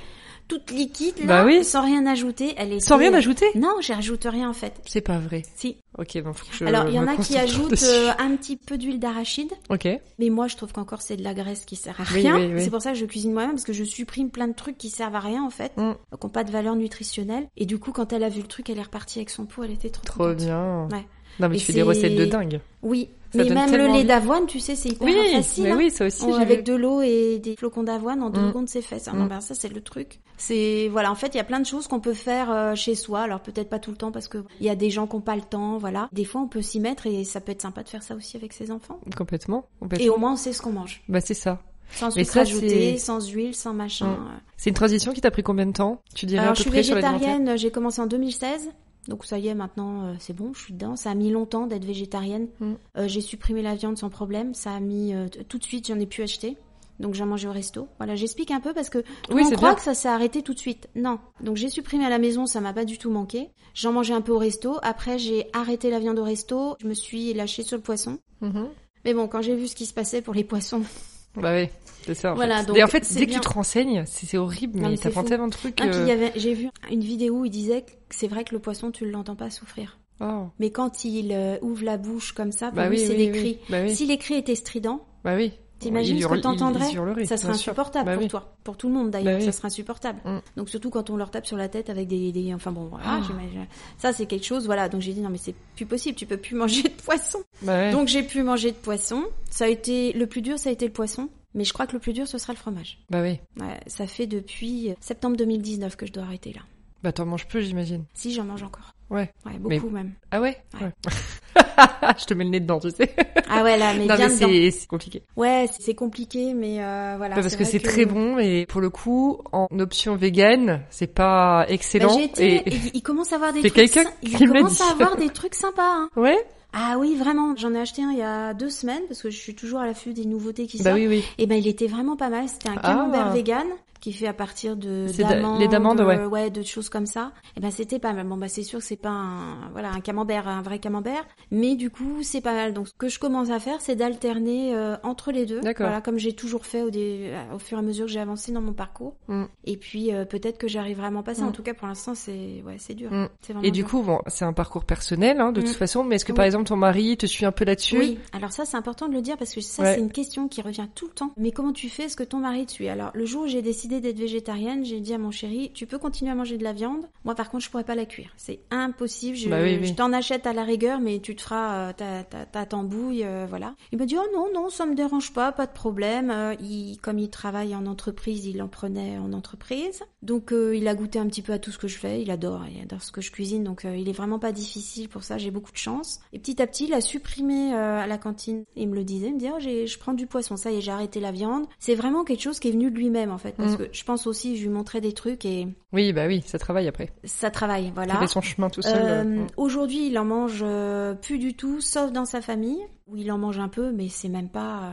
[0.47, 1.63] Toute liquide là, Bah oui.
[1.63, 4.73] sans rien ajouter, elle est Sans rien ajouter Non, j'ajoute rien en fait.
[4.85, 5.43] C'est pas vrai.
[5.55, 5.77] Si.
[5.97, 8.55] Ok, bon, faut que je Alors il y en a qui ajoutent euh, un petit
[8.57, 9.87] peu d'huile d'arachide, Ok.
[10.19, 12.35] mais moi je trouve qu'encore c'est de la graisse qui sert à rien.
[12.37, 12.63] oui, oui.
[12.63, 14.89] C'est pour ça que je cuisine moi-même parce que je supprime plein de trucs qui
[14.89, 15.93] servent à rien en fait, Mm.
[15.93, 17.47] qui n'ont pas de valeur nutritionnelle.
[17.57, 19.63] Et du coup quand elle a vu le truc, elle est repartie avec son pot,
[19.63, 20.37] elle était trop Trop contente.
[20.37, 20.87] bien.
[20.91, 21.05] Ouais.
[21.39, 22.59] Non, mais Et tu fais des recettes de dingue.
[22.83, 25.63] Oui, mais même le lait d'avoine, tu sais, c'est hyper Oui, facile.
[25.63, 25.75] mais hein.
[25.77, 26.63] oui, ça aussi, j'ai avec vu.
[26.63, 28.47] de l'eau et des flocons d'avoine, en deux Mm.
[28.49, 28.99] secondes c'est fait.
[28.99, 29.19] Ça, Mm.
[29.19, 30.19] non, ben ça c'est le truc.
[30.37, 32.95] C'est voilà, en fait, il y a plein de choses qu'on peut faire euh, chez
[32.95, 33.21] soi.
[33.21, 35.21] Alors peut-être pas tout le temps parce que il y a des gens qui n'ont
[35.21, 36.09] pas le temps, voilà.
[36.11, 38.37] Des fois, on peut s'y mettre et ça peut être sympa de faire ça aussi
[38.37, 38.99] avec ses enfants.
[39.15, 39.65] Complètement.
[39.79, 40.05] complètement.
[40.05, 41.01] Et au moins, on sait ce qu'on mange.
[41.09, 41.59] Bah c'est ça.
[41.93, 44.07] Sans sucre ajouté, sans huile, sans machin.
[44.07, 44.39] Mm.
[44.57, 46.63] C'est une transition qui t'a pris combien de temps Tu dirais Alors à je peu
[46.63, 48.69] suis près sur l'alimentaire végétarienne, j'ai commencé en 2016.
[49.07, 50.95] Donc ça y est, maintenant euh, c'est bon, je suis dedans.
[50.95, 52.47] Ça a mis longtemps d'être végétarienne.
[52.59, 52.73] Mm.
[52.97, 54.53] Euh, j'ai supprimé la viande sans problème.
[54.53, 56.57] Ça a mis euh, tout de suite, j'en ai pu acheter.
[56.99, 57.87] Donc j'ai mangé au resto.
[57.97, 58.99] Voilà, j'explique un peu parce que
[59.31, 59.75] Oui, c'est croit bien.
[59.75, 60.87] que ça s'est arrêté tout de suite.
[60.95, 61.17] Non.
[61.41, 63.49] Donc j'ai supprimé à la maison, ça m'a pas du tout manqué.
[63.73, 64.77] J'en mangeais un peu au resto.
[64.83, 66.75] Après j'ai arrêté la viande au resto.
[66.79, 68.19] Je me suis lâchée sur le poisson.
[68.41, 68.67] Mhm.
[69.03, 70.83] Mais bon, quand j'ai vu ce qui se passait pour les poissons,
[71.35, 71.69] Bah oui,
[72.05, 72.33] c'est ça.
[72.33, 72.65] En Voilà, fait.
[72.67, 73.39] donc, Et en fait, dès que bien.
[73.39, 75.79] tu te renseignes, c'est horrible, mais mais t'apprends tellement de trucs.
[75.81, 78.59] Ah, euh, avait, j'ai vu une vidéo où il disait que c'est vrai que le
[78.59, 79.97] poisson, tu l'entends pas souffrir.
[80.19, 80.47] oh.
[80.59, 83.17] Mais quand il euh, ouvre la bouche comme ça, pour Bah lui, oui, c'est oui,
[83.27, 83.37] des oui.
[83.39, 83.59] cris.
[83.69, 83.87] Bah.
[83.87, 85.53] Si les cris étaient stridents, Bah oui.
[85.81, 87.25] T'imagines ce que t'entendrais?
[87.25, 88.29] Ça serait insupportable Bah pour oui.
[88.29, 89.45] toi, pour tout le monde d'ailleurs, Bah oui.
[89.45, 90.19] ça serait insupportable.
[90.25, 90.37] Mm.
[90.57, 93.05] Donc surtout quand on leur tape sur la tête avec des, des enfin bon, voilà,
[93.07, 93.21] Ah.
[93.25, 93.65] j'imagine.
[93.97, 94.87] Ça c'est quelque chose, voilà.
[94.89, 97.39] Donc j'ai dit non mais c'est plus possible, tu peux plus manger de poisson.
[97.63, 97.91] Bah ouais.
[97.91, 99.23] Donc j'ai pu manger de poisson.
[99.49, 101.29] Ça a été le plus dur, ça a été le poisson.
[101.53, 102.97] Mais je crois que le plus dur, ce sera le fromage.
[103.09, 103.37] Bah oui.
[103.59, 106.61] Ouais, ça fait depuis septembre 2019 que je dois arrêter là.
[107.03, 108.03] Bah t'en manges peu, j'imagine.
[108.13, 108.93] Si j'en mange encore.
[109.09, 109.31] Ouais.
[109.45, 110.11] Ouais, beaucoup Mais- même.
[110.31, 110.91] Ah ouais Ouais.
[112.19, 113.13] Je te mets le nez dedans, tu sais.
[113.49, 115.23] Ah ouais là, mais non bien mais c'est compliqué.
[115.35, 117.35] Ouais, c'est compliqué, mais euh, voilà.
[117.35, 121.65] Bah, parce que c'est très bon et pour le coup, en option vegan, c'est pas
[121.65, 122.17] Bah, excellent.
[122.19, 122.63] été- et...
[122.67, 123.73] il, il commence à avoir des trucs.
[123.73, 125.81] quelqu'un Il commence à avoir des trucs sympas.
[125.83, 126.09] Hein.
[126.15, 126.37] Ouais.
[126.73, 127.55] Ah oui, vraiment.
[127.57, 129.85] J'en ai acheté un il y a deux semaines parce que je suis toujours à
[129.87, 130.95] l'affût des nouveautés qui Bah sortent.
[130.97, 131.23] oui oui.
[131.37, 132.47] Et ben il était vraiment pas mal.
[132.47, 132.81] C'était un Ah.
[132.93, 133.65] camembert vegan
[134.01, 136.25] qui fait à partir de d'amandes, les d'amandes, ouais.
[136.25, 137.31] ouais, de choses comme ça.
[137.55, 138.27] Et ben c'était pas mal.
[138.27, 141.75] Bon bah c'est sûr que c'est pas un voilà un camembert, un vrai camembert, mais
[141.75, 142.73] du coup c'est pas mal.
[142.73, 145.61] Donc ce que je commence à faire, c'est d'alterner euh, entre les deux.
[145.61, 145.85] D'accord.
[145.87, 148.51] Voilà, comme j'ai toujours fait au, dé- au fur et à mesure que j'ai avancé
[148.51, 149.15] dans mon parcours.
[149.27, 149.43] Mm.
[149.65, 151.41] Et puis euh, peut-être que j'arrive vraiment à passer.
[151.43, 151.47] Mm.
[151.47, 153.11] En tout cas pour l'instant c'est ouais c'est dur.
[153.11, 153.29] Mm.
[153.47, 153.89] Vraiment Et du dur.
[153.89, 155.65] coup, bon, c'est un parcours personnel, hein, de Mm.
[155.65, 156.03] toute façon.
[156.03, 156.37] Mais est-ce que Oui.
[156.37, 157.99] par exemple ton mari te suit un peu là-dessus?
[157.99, 159.93] Oui, alors ça c'est important de le dire parce que ça Ouais.
[159.95, 161.31] c'est une question qui revient tout le temps.
[161.37, 162.03] Mais comment tu fais?
[162.03, 162.87] Est-ce que ton mari te suit?
[162.89, 165.97] Alors le jour où j'ai décidé d'être végétarienne, j'ai dit à mon chéri, tu peux
[165.97, 167.05] continuer à manger de la viande.
[167.25, 168.31] Moi par contre je pourrais pas la cuire.
[168.37, 169.35] C'est impossible.
[169.35, 169.87] Je, Bah oui, oui.
[169.87, 173.23] je t'en achète à la rigueur, mais tu te feras euh, ta, ta, ta tambouille,
[173.23, 173.75] euh, voilà.
[173.91, 176.29] Il m'a dit oh non non ça me dérange pas, pas de problème.
[176.31, 180.03] Euh, il, comme il travaille en entreprise, il en prenait en entreprise.
[180.21, 182.21] Donc euh, il a goûté un petit peu à tout ce que je fais.
[182.21, 183.63] Il adore, il adore ce que je cuisine.
[183.63, 185.37] Donc euh, il est vraiment pas difficile pour ça.
[185.37, 186.19] J'ai beaucoup de chance.
[186.33, 188.63] Et petit à petit, il a supprimé à la cantine.
[188.75, 190.55] Il me le disait, il me disait oh, je prends du poisson.
[190.55, 191.65] Ça y est, j'ai arrêté la viande.
[191.79, 193.80] C'est vraiment quelque chose qui est venu de lui-même en fait, parce Mm.
[193.87, 196.87] Que je pense aussi, je lui montrais des trucs et Oui, bah oui, ça travaille
[196.87, 197.11] après.
[197.23, 197.85] ça travaille.
[197.87, 198.15] Il Voilà.
[198.17, 198.95] fait son chemin tout seul.
[198.95, 203.15] Euh, euh, Aujourd'hui, il en mange euh, plus du tout, sauf dans sa famille, où
[203.17, 204.77] il en mange un peu, mais c'est même pas.
[204.83, 204.91] euh,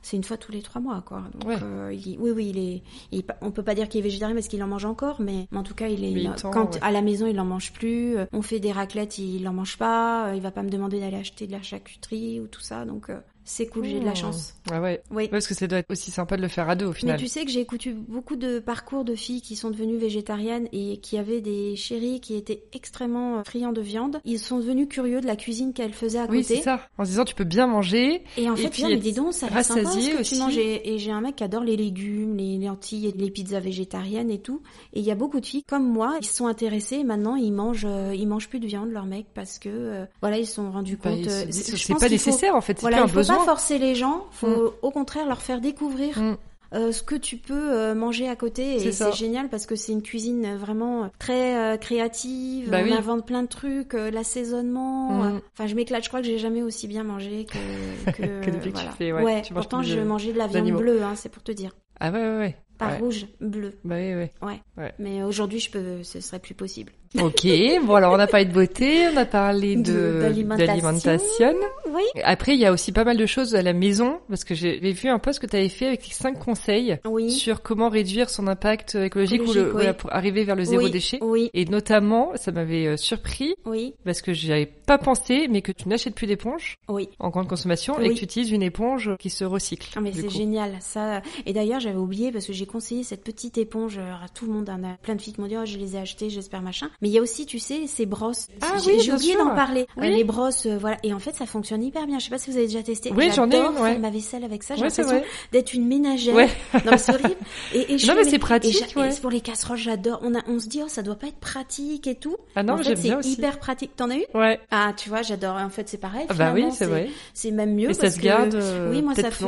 [0.00, 1.24] c'est une fois tous les trois mois, quoi.
[1.34, 1.56] Donc, Ouais.
[1.62, 2.82] euh, il- oui, oui, il est.
[3.12, 5.58] il- on peut pas dire qu'il est végétarien parce qu'il en mange encore, mais, mais
[5.58, 6.12] en tout cas, il est.
[6.12, 6.80] Il quand ouais.
[6.82, 8.16] à la maison, il en mange plus.
[8.32, 10.32] On fait des raclettes, il en mange pas.
[10.34, 12.84] Il va pas me demander d'aller acheter de la charcuterie ou tout ça.
[12.84, 14.16] Donc, euh, c'est cool, j'ai de la hmm.
[14.16, 14.54] chance.
[14.70, 15.00] Ah ouais.
[15.10, 15.16] Oui.
[15.24, 16.94] Ouais, Parce que ça doit être aussi sympa de le faire à deux au Mais
[16.94, 17.18] final.
[17.18, 20.98] tu sais que j'ai écouté beaucoup de parcours de filles qui sont devenues végétariennes et
[20.98, 24.20] qui avaient des chéris qui étaient extrêmement euh, friands de viande.
[24.26, 26.56] Ils sont devenus curieux de la cuisine qu'elles faisaient à Oui, côté.
[26.56, 26.86] c'est ça.
[26.98, 28.22] En se disant, tu peux bien manger.
[28.36, 30.20] Et en Et fait, puis bien, mais dis donc, ça a l'air sympa ce que
[30.20, 30.34] aussi.
[30.34, 30.58] tu manges.
[30.58, 34.30] Et, et j'ai un mec qui adore les légumes, les lentilles et les pizzas végétariennes
[34.30, 34.60] et tout.
[34.92, 37.36] Et il y a beaucoup de filles comme moi, ils se sont intéressés et maintenant
[37.36, 40.46] ils mangent, euh, ils mangent plus de viande, leur mec, parce que euh, voilà, ils
[40.46, 41.26] se sont rendus Bah, compte.
[41.26, 43.37] euh, c'est- pas faut- nécessaire en fait, c'est Voilà, un besoin.
[43.38, 44.70] Pas forcer les gens, faut Mm.
[44.82, 46.36] au contraire leur faire découvrir Mm.
[46.74, 49.92] euh, ce que tu peux euh, manger à côté et c'est génial parce que c'est
[49.92, 52.68] une cuisine vraiment très euh, créative.
[52.70, 52.92] Bah on oui.
[52.92, 55.10] invente plein de trucs, euh, l'assaisonnement.
[55.12, 55.40] Mm.
[55.54, 56.04] Enfin, je m'éclate.
[56.04, 57.58] Je crois que j'ai jamais aussi bien mangé que
[58.12, 60.46] que, Que depuis que tu fais, ouais, tu manges pourtant je de- mangeais de la
[60.46, 61.74] viande bleue, hein, c'est pour te dire.
[62.00, 62.56] Ah ouais, ouais, ouais.
[62.78, 62.98] Pas Ouais.
[62.98, 63.72] rouge, bleu.
[63.82, 64.32] Bah oui, ouais.
[64.40, 64.60] Ouais.
[64.76, 64.92] Ouais.
[65.00, 66.92] Mais aujourd'hui, je peux, ce serait plus possible.
[67.20, 67.46] Ok,
[67.86, 71.54] bon alors on a parlé de beauté, on a parlé De- d'alimentation.
[71.94, 72.02] Oui.
[72.22, 74.78] Après il y a aussi pas mal de choses à la maison parce que j'ai
[74.92, 77.30] vu un post que tu avais fait avec cinq conseils Oui.
[77.30, 79.70] sur comment réduire son impact écologique, ou le, oui.
[79.72, 80.90] voilà, pour arriver vers le zéro oui.
[80.90, 81.18] déchet.
[81.22, 81.50] Oui.
[81.54, 83.94] Et notamment, ça m'avait euh, surpris Oui.
[84.04, 87.08] parce que j'avais pas pensé, mais que tu n'achètes plus d'éponge Oui.
[87.18, 89.88] en grande consommation et que tu utilises une éponge qui se recycle.
[89.96, 93.58] Ah mais c'est génial ça et d'ailleurs j'avais oublié parce que j'ai conseillé cette petite
[93.58, 95.78] éponge euh, à tout le monde hein, plein de filles qui m'ont dit oh, je
[95.78, 98.48] les ai achetées j'espère machin mais il y a aussi tu sais ces brosses.
[98.60, 99.86] Ah oui, j'ai oublié d'en parler.
[99.96, 100.10] Oui.
[100.10, 100.96] Les brosses euh, voilà.
[101.02, 102.18] Et en fait ça fonctionne hyper bien.
[102.18, 103.12] Je sais pas si vous avez déjà testé.
[103.16, 103.90] Oui, j'en ai une, ouais.
[103.92, 104.74] faire ma vaisselle avec ça.
[104.76, 105.32] J'ai Ouais, c'est l'impression vrai.
[105.52, 106.34] d'être une ménagère.
[106.34, 106.48] Ouais.
[106.84, 107.36] non c'est horrible.
[107.74, 110.20] Et, et je Non, mais c'est pratique, et pour les casseroles j'adore.
[110.22, 112.36] On a on se dit oh ça doit pas être pratique et tout.
[112.56, 113.94] Ah non, en fait c'est hyper pratique.
[113.96, 114.24] T'en as eu?
[114.34, 114.60] Ouais.
[114.70, 115.56] ah tu vois j'adore.
[115.56, 116.26] En fait c'est pareil.
[116.28, 117.08] Ah bah oui, c'est vrai.
[117.34, 119.44] c'est même mieux Et ça se garde euh, oui, moi ça fait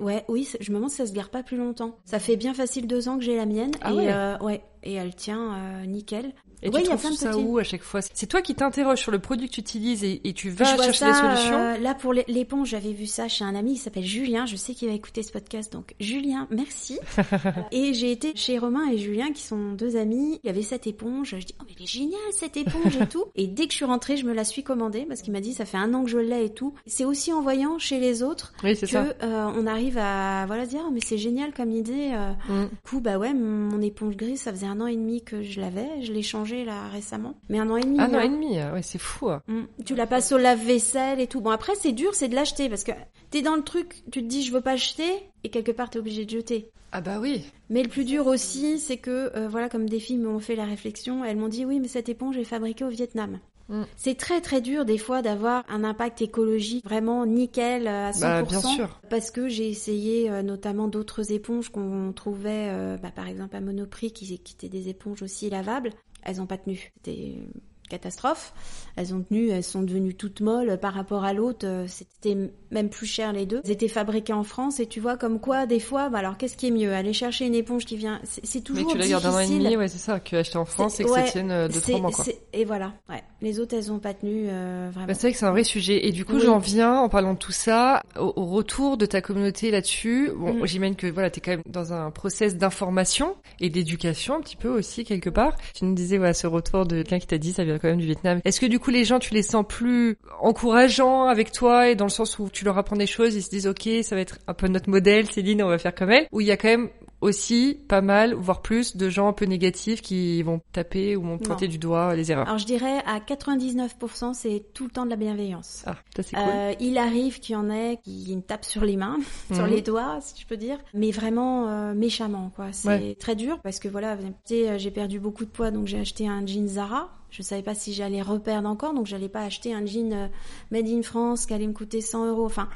[0.00, 1.96] ouais, oui, je me demande si ça se garde pas plus longtemps.
[2.04, 4.06] Ça fait bien facile deux ans que j'ai la mienne Ah et ouais.
[4.10, 6.32] euh, ouais, et elle tient euh, nickel.
[6.64, 8.00] Et Ouais, tu il y a trouves plein de ça petits- où à chaque fois?
[8.14, 10.82] C'est toi qui t'interroges sur le produit que tu utilises et, et tu vas Je
[10.82, 11.58] chercher ça, des solutions?
[11.58, 14.46] euh, là, pour l'é- l'éponge, j'avais vu ça chez un ami qui s'appelle Julien.
[14.46, 16.98] Je sais qu'il va écouter ce podcast, donc Julien, merci.
[17.72, 20.40] et j'ai été chez Romain et Julien, qui sont deux amis.
[20.42, 21.36] Il y avait cette éponge.
[21.38, 23.24] Je dis, oh, mais elle est géniale, cette éponge et tout.
[23.36, 25.52] Et dès que je suis rentrée, je me la suis commandée parce qu'il m'a dit,
[25.52, 26.74] ça fait un an que je l'ai et tout.
[26.86, 29.12] C'est aussi en voyant chez les autres Oui, que euh,
[29.56, 32.12] on arrive à voilà dire, oh, mais c'est génial comme idée.
[32.14, 32.68] euh, Mm.
[32.68, 35.60] du coup, bah ouais, mon éponge grise, ça faisait un an et demi que je
[35.60, 36.02] l'avais.
[36.02, 37.34] Je l'ai changée là récemment.
[37.48, 37.98] Mais un an et demi.
[37.98, 38.20] Un an hein.
[38.20, 39.30] et demi, ah ouais, c'est fou.
[39.30, 39.42] hein.
[39.48, 39.62] Mm.
[39.84, 41.40] Tu la passes au lave-vaisselle et tout.
[41.40, 42.92] Bon, après, c'est dur, c'est de l'acheter parce que
[43.30, 45.10] t'es dans le truc, tu te dis je veux pas acheter
[45.42, 46.70] et quelque part t'es obligé de jeter.
[46.92, 47.42] Ah bah oui.
[47.70, 50.66] Mais le plus dur aussi, c'est que, euh, voilà, comme des filles m'ont fait la
[50.66, 53.40] réflexion, elles m'ont dit oui, mais cette éponge est fabriquée au Vietnam.
[53.68, 53.82] Mm.
[53.96, 58.20] C'est très très dur des fois d'avoir un impact écologique vraiment nickel euh, à 100%.
[58.20, 59.00] Bah bien sûr.
[59.08, 63.60] Parce que j'ai essayé euh, notamment d'autres éponges qu'on trouvait, euh, bah, par exemple à
[63.60, 65.90] Monoprix, qui, qui étaient des éponges aussi lavables.
[66.24, 66.92] Elles n'ont pas tenu.
[66.96, 67.52] C'était une
[67.98, 68.52] catastrophe.
[68.96, 71.66] Elles ont tenu, elles sont devenues toutes molles par rapport à l'autre.
[71.66, 72.36] euh, C'était
[72.70, 73.60] même plus cher les deux.
[73.64, 76.56] Elles étaient fabriquées en France et tu vois comme quoi des fois, bah, alors qu'est-ce
[76.56, 79.08] qui est mieux Aller chercher une éponge qui vient, c'est c'est Mais toujours tu la
[79.08, 81.24] gardes un an et demi, ouais, c'est ça, que acheter en France et que ouais,
[81.26, 82.24] ça tienne euh, deux, C'est- trois mois, quoi.
[82.52, 83.22] Et voilà, ouais.
[83.42, 85.06] Les autres, elles ont pas tenu euh, vraiment.
[85.08, 86.06] Bah, c'est vrai que c'est un vrai sujet.
[86.06, 86.42] Et du coup, Oui.
[86.44, 90.30] j'en viens, en parlant de tout ça, au, au retour de ta communauté là-dessus.
[90.36, 90.66] Bon, Mm.
[90.66, 94.68] j'imagine que voilà, t'es quand même dans un process d'information et d'éducation un petit peu
[94.68, 95.56] aussi quelque part.
[95.74, 98.00] Tu nous disais, voilà, ce retour de quelqu'un qui t'a dit, ça vient quand même
[98.00, 98.40] du Vietnam.
[98.44, 102.06] Est-ce que du coup, les gens, tu les sens plus encourageants avec toi et dans
[102.06, 104.38] le sens où tu leur apprends des choses, ils se disent, ok, ça va être
[104.46, 106.26] un peu notre modèle, Céline, on va faire comme elle?
[106.32, 106.88] Ou il y a quand même
[107.20, 111.38] aussi pas mal, voire plus, de gens un peu négatifs qui vont taper ou vont
[111.38, 111.70] pointer Non.
[111.72, 112.46] du doigt les erreurs?
[112.46, 115.84] Alors je dirais à 99%, c'est tout le temps de la bienveillance.
[115.86, 116.44] Ah, ça c'est cool.
[116.46, 119.16] Euh, il arrive qu'il y en ait qui me tapent sur les mains,
[119.54, 119.70] sur Mhm.
[119.70, 122.66] les doigts, si je peux dire, mais vraiment euh, méchamment, quoi.
[122.72, 123.16] C'est Ouais.
[123.18, 124.18] très dur parce que voilà,
[124.50, 127.10] euh, j'ai perdu beaucoup de poids, donc j'ai acheté un jean Zara.
[127.36, 130.28] Je savais pas si j'allais reperdre encore, donc j'allais pas acheter un jean euh,
[130.70, 132.44] made in France qui allait me coûter 100 euros.
[132.44, 132.68] Enfin,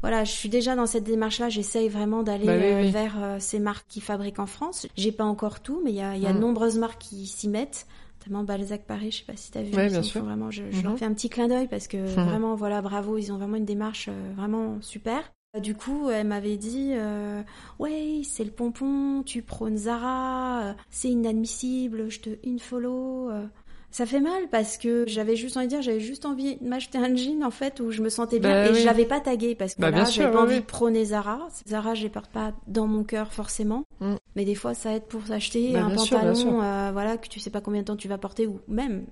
[0.00, 1.48] voilà, je suis déjà dans cette démarche-là.
[1.48, 2.90] J'essaye vraiment d'aller Bah oui, euh, oui.
[2.92, 4.86] vers euh, ces marques qui fabriquent en France.
[4.96, 6.36] J'ai pas encore tout, mais il y a, il y a Mhm.
[6.36, 7.88] de nombreuses marques qui s'y mettent.
[8.20, 9.74] Notamment Balzac Paris, je sais pas si t'as vu.
[9.74, 10.22] Ouais, bien sûr.
[10.22, 12.28] Vraiment, je, je leur fais un petit clin d'œil parce que Mhm.
[12.28, 15.32] vraiment, voilà, bravo, ils ont vraiment une démarche euh, vraiment super.
[15.60, 17.42] Du coup, elle m'avait dit, euh,
[17.80, 23.30] ouais, c'est le pompon, tu prônes Zara, euh, c'est inadmissible, je te unfollow.
[23.96, 26.98] Ça fait mal parce que j'avais juste envie de dire, j'avais juste envie de m'acheter
[26.98, 28.80] un jean en fait où je me sentais bien Bah et oui.
[28.80, 31.48] je l'avais pas tagué parce que Bah, sûr, j'avais pas envie de prôner Zara.
[31.66, 34.16] Zara, je les porte pas dans mon cœur forcément, Mm.
[34.34, 37.40] mais des fois ça aide pour s'acheter Bah, un sûr, pantalon, euh, voilà, que tu
[37.40, 39.06] sais pas combien de temps tu vas porter ou même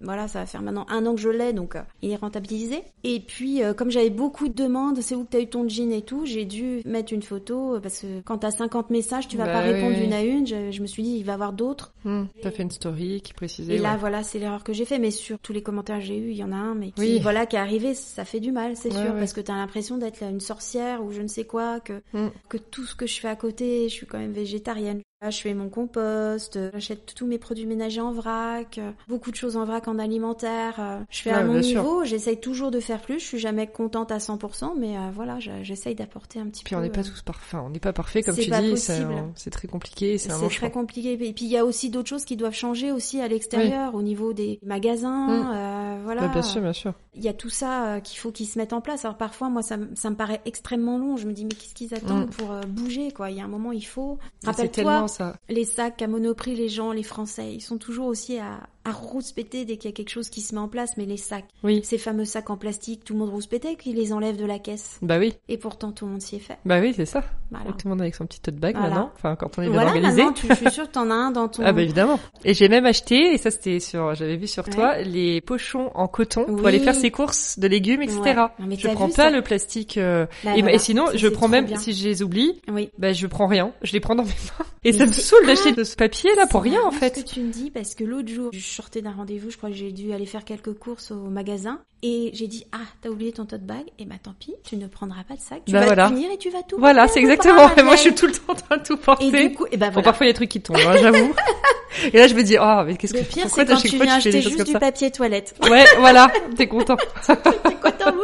[0.00, 2.82] voilà, ça va faire maintenant un an que je l'ai, donc euh, il est rentabilisé.
[3.04, 5.92] Et puis, euh, comme j'avais beaucoup de demandes, c'est où que t'as eu ton jean
[5.92, 9.36] et tout, j'ai dû mettre une photo, euh, parce que quand t'as 50 messages, tu
[9.36, 10.04] vas Bah pas répondre oui.
[10.04, 10.46] une à une.
[10.46, 11.92] Je, je me suis dit, il va y avoir d'autres.
[12.04, 13.74] Hmm, T'as fait une story qui précisait.
[13.74, 14.98] Et là, voilà, c'est l'erreur que j'ai fait.
[14.98, 17.00] Mais sur tous les commentaires que j'ai eu, il y en a un, mais qui,
[17.00, 17.18] Oui.
[17.22, 19.18] voilà, qui est arrivé, ça fait du mal, c'est Ouais, sûr, ouais.
[19.18, 22.28] parce que t'as l'impression d'être là une sorcière ou je ne sais quoi, que Mm.
[22.48, 25.00] que tout ce que je fais à côté, je suis quand même végétarienne.
[25.24, 29.30] Là, je fais mon compost, euh, j'achète tous mes produits ménagers en vrac, euh, beaucoup
[29.30, 30.74] de choses en vrac en alimentaire.
[30.78, 33.20] euh, Je fais Ouais, à mon niveau, j'essaye toujours de faire plus.
[33.20, 36.78] Je suis jamais contente à 100%, mais voilà, je- j'essaye d'apporter un petit Puis peu.
[36.78, 39.66] on n'est pas tous parfaits, on n'est pas parfait comme tu pas dis, c'est très
[39.66, 41.12] compliqué, c'est très compliqué.
[41.14, 44.02] Et puis il y a aussi d'autres choses qui doivent changer aussi à l'extérieur, au
[44.02, 45.28] niveau des magasins.
[45.28, 45.50] Mm.
[45.54, 46.20] euh, voilà.
[46.20, 46.92] Bah, bien sûr, bien sûr.
[47.14, 49.06] Il y a tout ça qu'il faut qu'ils se mettent en place.
[49.06, 51.16] Alors parfois, moi, ça, me- ça me paraît extrêmement long.
[51.16, 52.30] Je me dis, mais qu'est-ce qu'ils attendent Mm.
[52.30, 53.30] pour bouger, quoi?
[53.30, 54.18] Il y a un moment, il faut.
[54.44, 55.00] Rappelle-toi,
[55.48, 59.64] les sacs à Monoprix, les gens, les Français, ils sont toujours aussi à, à rouspéter
[59.64, 60.96] dès qu'il y a quelque chose qui se met en place.
[60.96, 61.80] Mais les sacs, Oui.
[61.84, 64.98] ces fameux sacs en plastique, tout le monde rouspétait qu'ils les enlèvent de la caisse.
[65.02, 66.58] Bah oui, Et pourtant, tout le monde s'y est fait.
[66.64, 67.24] bah oui, c'est ça.
[67.50, 67.66] Voilà.
[67.72, 68.88] Tout le monde avec son petit tote bag Voilà.
[68.90, 69.10] maintenant.
[69.16, 70.24] Enfin, quand on est bien Voilà, organisé.
[70.24, 71.62] maintenant, tu, je suis sûre que t'en as un dans ton...
[71.64, 72.18] Ah bah évidemment.
[72.44, 74.74] Et j'ai même acheté, et ça c'était sur, j'avais vu sur Ouais.
[74.74, 78.20] toi, les pochons en coton pour aller faire ses courses de légumes, etc.
[78.22, 78.34] Ouais.
[78.34, 79.96] Non, mais Je prends vu pas ça le plastique.
[79.98, 81.76] euh, et, sinon, je prends même bien.
[81.78, 82.90] si je les oublie, Oui.
[82.98, 83.72] bah je prends rien.
[83.82, 84.64] Je les prends dans mes mains.
[84.86, 87.16] Et Mais ça me saoule d'acheter de ce papier là pour rien en fait.
[87.16, 89.70] ce que tu me dis parce que l'autre jour, je sortais d'un rendez-vous, je crois
[89.70, 93.32] que j'ai dû aller faire quelques courses au magasin et j'ai dit ah t'as oublié
[93.32, 93.84] ton tote bag?
[93.98, 96.10] Et bah tant pis, tu ne prendras pas de sac, tu Bah vas voilà.
[96.10, 96.76] te et tu vas tout.
[96.78, 97.74] Voilà, c'est exactement.
[97.76, 99.26] Et moi, je suis tout le temps en train de tout porter.
[99.28, 100.02] Et du coup, et Bon, voilà.
[100.02, 101.32] parfois il y a des trucs qui tombent, hein, j'avoue.
[102.12, 104.16] et là, je me dis, oh, mais qu'est-ce que Le pire, c'est quand tu viens
[104.16, 105.54] acheter juste du papier toilette.
[105.70, 106.96] Ouais, voilà, t'es content.
[107.26, 108.14] T'es content,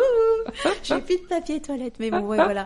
[0.82, 2.64] J'ai plus de papier toilette, mais bon, ouais, voilà.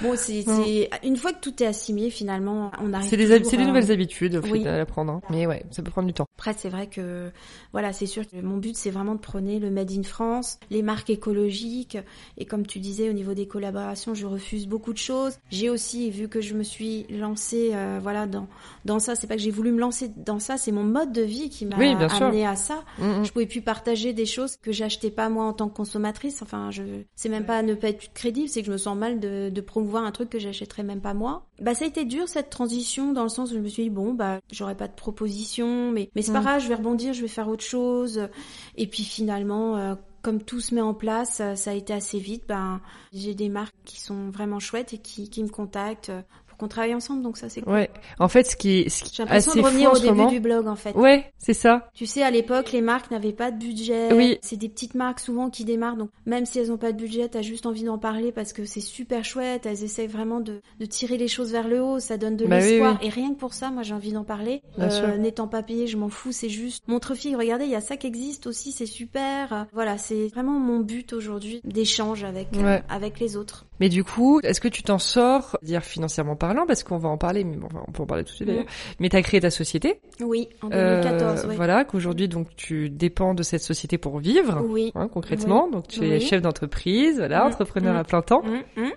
[0.00, 3.08] Bon, c'est, c'est une fois que tout est assimilé, finalement, on arrive.
[3.08, 4.66] C'est des, c'est des nouvelles habitudes, au oui.
[4.66, 5.12] à apprendre.
[5.12, 5.20] Hein.
[5.30, 6.26] Mais ouais, ça peut prendre du temps.
[6.38, 7.30] Après, c'est vrai que,
[7.72, 10.82] voilà, c'est sûr que mon but, c'est vraiment de prôner le Made in France, les
[10.82, 11.98] marques écologiques.
[12.38, 15.38] Et comme tu disais, au niveau des collaborations, je refuse beaucoup de choses.
[15.50, 18.46] J'ai aussi, vu que je me suis lancée, euh, voilà, dans,
[18.84, 21.22] dans ça, c'est pas que j'ai voulu me lancer dans ça, c'est mon mode de
[21.22, 22.84] vie qui m'a amené à ça.
[22.98, 23.24] Mm, mm.
[23.24, 26.42] Je pouvais plus partager des choses que j'achetais pas moi en tant que consommatrice.
[26.42, 26.82] Enfin, je,
[27.14, 29.60] c'est même pas ne pas être crédible, c'est que je me sens mal de, de
[29.60, 31.46] promouvoir un truc que j'achèterais même pas moi.
[31.60, 33.90] Bah, ça a été dur cette transition dans le sens où je me suis dit
[33.90, 36.44] bon, bah, j'aurais pas de proposition, mais mais c'est pas mm.
[36.44, 38.28] grave, je vais rebondir, je vais faire autre chose.
[38.76, 39.76] Et puis finalement.
[39.76, 42.44] Euh, comme tout se met en place, ça a été assez vite.
[42.48, 42.80] Ben,
[43.12, 46.10] j'ai des marques qui sont vraiment chouettes et qui, qui me contactent
[46.56, 47.72] qu'on travaille ensemble, donc ça c'est cool.
[47.72, 47.90] Ouais.
[48.18, 50.76] En fait, ce qui ce qui j'ai l'impression de revenir au début du blog en
[50.76, 50.94] fait.
[50.96, 51.88] Ouais, c'est ça.
[51.94, 54.12] Tu sais, à l'époque, les marques n'avaient pas de budget.
[54.12, 54.38] Oui.
[54.42, 57.28] C'est des petites marques souvent qui démarrent, donc même si elles n'ont pas de budget,
[57.28, 59.66] t'as juste envie d'en parler parce que c'est super chouette.
[59.66, 62.60] Elles essayent vraiment de, de tirer les choses vers le haut, ça donne de bah
[62.60, 62.98] l'espoir.
[63.02, 64.62] Et rien que pour ça, moi j'ai envie d'en parler.
[64.78, 66.32] Euh, N'étant pas payé, je m'en fous.
[66.32, 69.66] C'est juste montre fille, regardez, il y a ça qui existe aussi, c'est super.
[69.72, 73.66] Voilà, c'est vraiment mon but aujourd'hui d'échange avec euh, avec les autres.
[73.80, 77.16] Mais du coup, est-ce que tu t'en sors, dire financièrement parlant, parce qu'on va en
[77.16, 78.64] parler, mais bon, on peut en parler tout de suite d'ailleurs.
[78.64, 78.96] Mm.
[79.00, 80.00] Mais tu as créé ta société.
[80.20, 81.46] Oui, en 2014.
[81.46, 84.62] Euh, Voilà, qu'aujourd'hui donc tu dépends de cette société pour vivre.
[84.68, 84.92] Oui.
[84.94, 87.46] Hein, concrètement, donc tu es chef d'entreprise, voilà, mm.
[87.48, 87.98] entrepreneur mm.
[87.98, 88.42] à plein temps.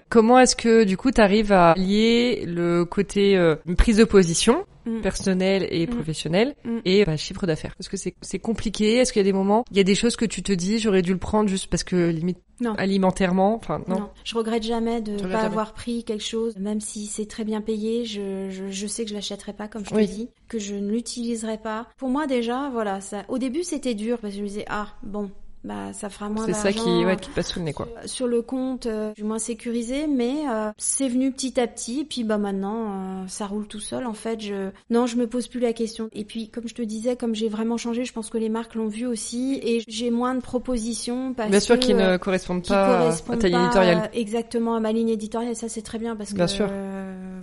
[0.10, 4.66] Comment est-ce que du coup tu arrives à lier le côté euh, prise de position
[4.88, 5.02] Mm.
[5.02, 5.90] personnel et mm.
[5.90, 6.78] professionnel mm.
[6.86, 7.76] et bah, chiffre d'affaires.
[7.80, 9.96] Est-ce que c'est c'est compliqué Est-ce qu'il y a des moments, il y a des
[9.96, 12.74] choses que tu te dis j'aurais dû le prendre juste parce que limite non.
[12.76, 14.00] alimentairement, enfin non.
[14.00, 14.10] non.
[14.24, 17.62] Je regrette jamais de ne pas avoir pris quelque chose, même si c'est très bien
[17.62, 18.06] payé.
[18.06, 20.90] Je, je, je sais que je l'achèterai pas comme je te dis, que je ne
[20.90, 21.88] l'utiliserai pas.
[21.98, 23.26] Pour moi déjà, voilà, ça.
[23.28, 25.30] Au début c'était dur parce que je me disais ah bon
[25.68, 26.62] bah ça fera moins d'argent.
[26.64, 27.90] C'est ça qui, ouais, qui passe sous le nez quoi.
[28.06, 32.02] Sur le compte, euh, du moins sécurisé, mais euh, c'est venu petit à petit.
[32.02, 34.06] Et puis bah maintenant, euh, ça roule tout seul.
[34.06, 36.10] En fait, je non, je me pose plus la question.
[36.14, 38.76] Et puis comme je te disais, comme j'ai vraiment changé, je pense que les marques
[38.76, 43.10] l'ont vu aussi, et j'ai moins de propositions parce bien sûr qui ne correspondent pas
[43.10, 44.10] à ta ligne éditoriale.
[44.14, 45.56] exactement à ma ligne éditoriale.
[45.56, 46.70] Ça c'est très bien parce bien que sûr.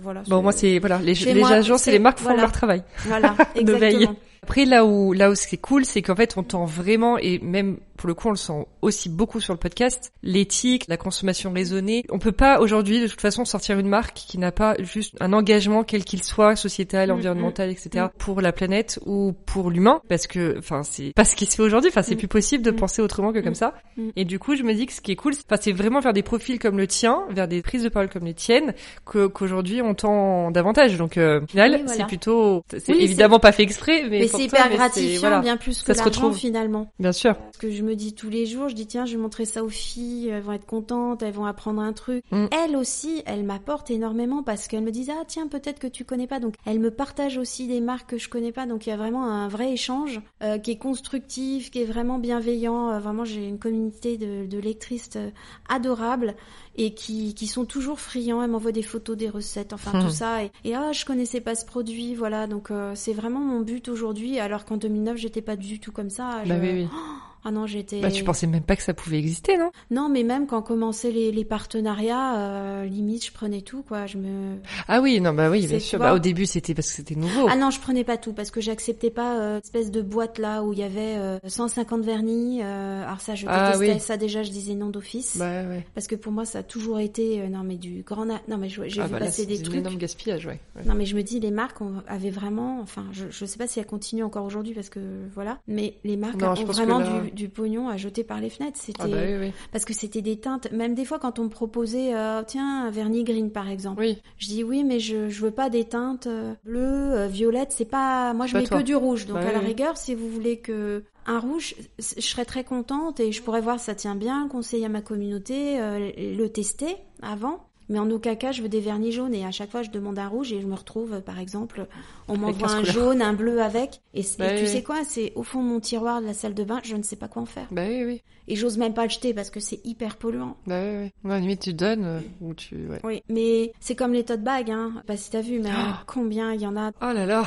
[0.01, 0.23] voilà.
[0.27, 2.83] Bon moi c'est voilà les, les agences et les marques font leur travail.
[3.05, 4.15] Voilà, exactement.
[4.45, 7.77] Après là où là où c'est cool, c'est qu'en fait on tend vraiment et même
[7.97, 12.03] pour le coup on le sent aussi beaucoup sur le podcast, l'éthique, la consommation raisonnée.
[12.09, 15.33] On peut pas aujourd'hui de toute façon sortir une marque qui n'a pas juste un
[15.33, 18.05] engagement quel qu'il soit, sociétal, mm, environnemental, etc.
[18.05, 18.09] Mm.
[18.17, 21.63] pour la planète ou pour l'humain, parce que enfin c'est pas ce qui se fait
[21.63, 21.89] aujourd'hui.
[21.89, 22.19] Enfin c'est mm.
[22.19, 23.73] plus possible de penser autrement que comme ça.
[24.15, 26.23] Et du coup je me dis que ce qui est cool, c'est vraiment faire des
[26.23, 28.73] profils comme le tien, vers des prises de parole comme les tiennes,
[29.05, 30.97] qu'aujourd'hui on tend davantage.
[30.97, 34.69] Donc euh, au final c'est plutôt, c'est évidemment pas fait exprès, mais, mais c'est hyper
[34.69, 36.91] gratifiant, bien plus que l'argent finalement.
[36.99, 37.35] Bien sûr.
[37.35, 39.63] Parce que je me dis tous les jours, je dis tiens, je vais montrer ça
[39.63, 42.23] aux filles, elles vont être contentes, elles vont apprendre un truc.
[42.31, 42.45] Mm.
[42.51, 46.27] Elles aussi, elles m'apportent énormément parce qu'elles me disent ah tiens peut-être que tu connais
[46.27, 48.93] pas, donc elles me partagent aussi des marques que je connais pas, donc il y
[48.93, 52.89] a vraiment un vrai échange euh, qui est constructif, qui est vraiment bienveillant.
[52.91, 55.29] Euh, vraiment, j'ai une communauté de, de lectrices euh,
[55.69, 56.35] adorables
[56.75, 58.43] et qui, qui sont toujours friands.
[58.43, 60.11] Elles m'envoient des photos des recettes, enfin tout hmm.
[60.11, 60.43] ça.
[60.43, 62.47] Et, et, ah, je connaissais pas ce produit, voilà.
[62.47, 66.43] Donc c'est vraiment mon but aujourd'hui, alors qu'en 2009 j'étais pas du tout comme ça.
[66.45, 66.87] Bah oui, oui.
[66.91, 67.14] Oh,
[67.45, 68.01] ah non, j'étais.
[68.01, 69.71] Bah, tu pensais même pas que ça pouvait exister, non?
[69.91, 74.07] Non, mais même quand commençaient les, les partenariats, euh, limite, je prenais tout, quoi.
[74.07, 74.57] Je me.
[74.87, 75.99] Ah oui, non, bah oui, bien sûr.
[75.99, 77.47] Bah, au début, c'était parce que c'était nouveau.
[77.49, 80.63] Ah non, je prenais pas tout parce que j'acceptais pas euh, espèce de boîte là
[80.63, 82.61] où il y avait euh, 150 vernis.
[82.63, 84.43] Euh, alors ça, je ah détestais ça déjà.
[84.43, 85.37] Je disais non d'office.
[85.37, 85.85] Bah, ouais.
[85.93, 88.25] Parce que pour moi, ça a toujours été euh, non mais du grand.
[88.25, 89.77] Non mais j'ai ah, vu bah, passer des trucs.
[89.77, 90.59] énorme gaspillage, ouais.
[90.85, 92.79] Non mais je me dis les marques avaient vraiment.
[92.81, 94.99] Enfin, je je sais pas si elles continuent encore aujourd'hui parce que
[95.33, 95.59] voilà.
[95.67, 98.77] Mais les marques ont vraiment du, du pognon à jeter par les fenêtres.
[98.81, 100.71] C'était ah bah parce que c'était des teintes.
[100.71, 104.17] Même des fois, quand on me proposait, euh, tiens, un vernis green par exemple, oui.
[104.37, 107.71] je dis oui, mais je je veux pas des teintes euh, bleues, euh, violettes.
[107.71, 109.27] C'est pas moi, je mets que du rouge.
[109.27, 113.19] Donc bah à la rigueur, si vous voulez que un rouge, je serais très contente
[113.19, 117.67] et je pourrais voir ça tient bien, conseiller à ma communauté, le tester avant.
[117.89, 119.33] Mais en aucun cas, je veux des vernis jaunes.
[119.33, 121.87] Et à chaque fois, je demande un rouge et je me retrouve, par exemple,
[122.27, 124.01] on m'envoie un jaune, un bleu avec.
[124.13, 126.63] Et, bah tu sais quoi C'est au fond de mon tiroir de la salle de
[126.63, 127.67] bain, je ne sais pas quoi en faire.
[127.71, 128.21] Bah oui, oui.
[128.47, 130.55] Et j'ose même pas le jeter parce que c'est hyper polluant.
[130.67, 131.29] Bah oui, oui.
[131.29, 132.75] Ouais, limite, tu donnes euh, ou tu...
[132.87, 132.99] Ouais.
[133.03, 135.01] Oui, mais c'est comme les tote bags, hein.
[135.07, 136.91] Pas si t'as vu, mais oh combien il y en a.
[137.01, 137.45] Oh là là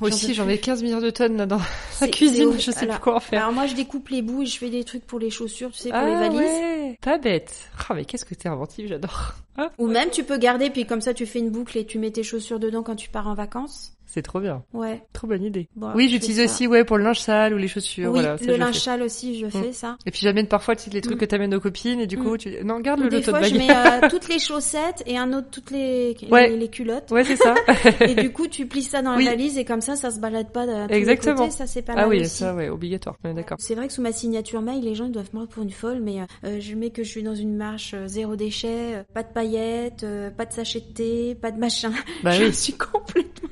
[0.00, 1.60] Moi aussi, j'en ai 15 milliards de tonnes là dans
[2.00, 3.42] la cuisine, je sais plus quoi en faire.
[3.42, 5.78] Alors moi, je découpe les bouts et je fais des trucs pour les chaussures, tu
[5.78, 6.40] sais, pour les ah valises.
[6.40, 6.79] Ouais.
[7.00, 7.70] Pas bête.
[7.88, 9.34] Oh, mais qu'est-ce que t'es inventif, j'adore.
[9.78, 12.10] Ou même, tu peux garder, puis comme ça, tu fais une boucle et tu mets
[12.10, 13.96] tes chaussures dedans quand tu pars en vacances.
[14.12, 14.64] C'est trop bien.
[14.72, 15.02] Ouais.
[15.12, 15.68] Trop bonne idée.
[15.76, 18.10] Bon, oui, j'utilise aussi, ouais, pour le linge sale ou les chaussures.
[18.10, 19.96] Oui, voilà, le linge sale aussi, je fais ça.
[20.04, 21.20] Et puis j'amène parfois tu sais, les trucs Mm.
[21.20, 22.38] que t'amènes aux copines et du coup Mm.
[22.38, 25.46] tu non garde le, Des fois, je mets euh, toutes les chaussettes et un autre
[25.50, 26.48] toutes les Ouais.
[26.50, 27.10] les, les culottes.
[27.10, 27.54] Ouais c'est ça.
[28.00, 29.24] Et du coup, tu plies ça dans la Oui.
[29.26, 31.36] valise et comme ça, ça se balade pas de tous Exactement.
[31.36, 31.50] côtés.
[31.50, 32.30] Ça, c'est pas ah mal oui aussi.
[32.38, 33.16] ça ouais obligatoire.
[33.24, 33.58] Ouais, D'accord.
[33.60, 35.70] C'est vrai que sous ma signature mail, les gens ils doivent me prendre pour une
[35.70, 39.02] folle, mais euh, je mets que je suis dans une marche euh, zéro déchet, euh,
[39.14, 41.92] pas de paillettes, euh, pas de sachet de thé, pas de machin.
[42.24, 42.52] Bah je oui.
[42.54, 43.48] suis complètement.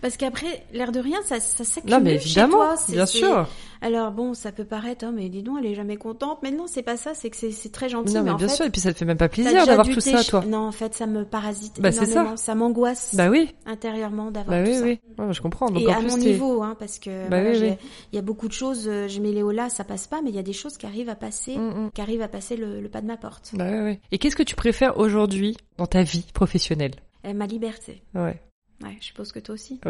[0.00, 2.76] Parce qu'après, l'air de rien, ça, ça s'accumule Non mais chez évidemment, toi.
[2.76, 3.48] c'est- bien sûr.
[3.80, 6.38] Alors bon, ça peut paraître, oh, mais dis donc, elle est jamais contente.
[6.42, 7.12] Mais non, c'est pas ça.
[7.14, 8.14] C'est que c'est très gentil.
[8.14, 9.86] Non mais en bien fait, sûr et puis ça te fait même pas plaisir d'avoir
[9.86, 10.42] tout ça toi.
[10.46, 12.12] Non, en fait, ça me parasite Bah, c'est ça.
[12.12, 12.36] énormément.
[12.38, 13.54] Ça m'angoisse Bah oui.
[13.66, 14.84] intérieurement d'avoir Bah tout oui ça.
[14.84, 15.00] oui.
[15.18, 15.70] Ouais, je comprends.
[15.70, 17.72] Donc et en à plus mon niveau, hein, parce que Bah voilà, oui, oui.
[18.12, 20.30] il y a beaucoup de choses, euh, je mets les là, ça passe pas, mais
[20.30, 21.90] il y a des choses qui arrivent à passer, Mm, mm.
[21.92, 23.50] qui arrivent à passer le, le pas de ma porte.
[23.52, 24.00] Bah ouais, ouais.
[24.12, 26.92] Et qu'est-ce que tu préfères aujourd'hui dans ta vie professionnelle?
[27.26, 28.02] Euh, ma liberté.
[28.14, 28.40] Ouais.
[28.82, 29.80] Ouais, je suppose que toi aussi.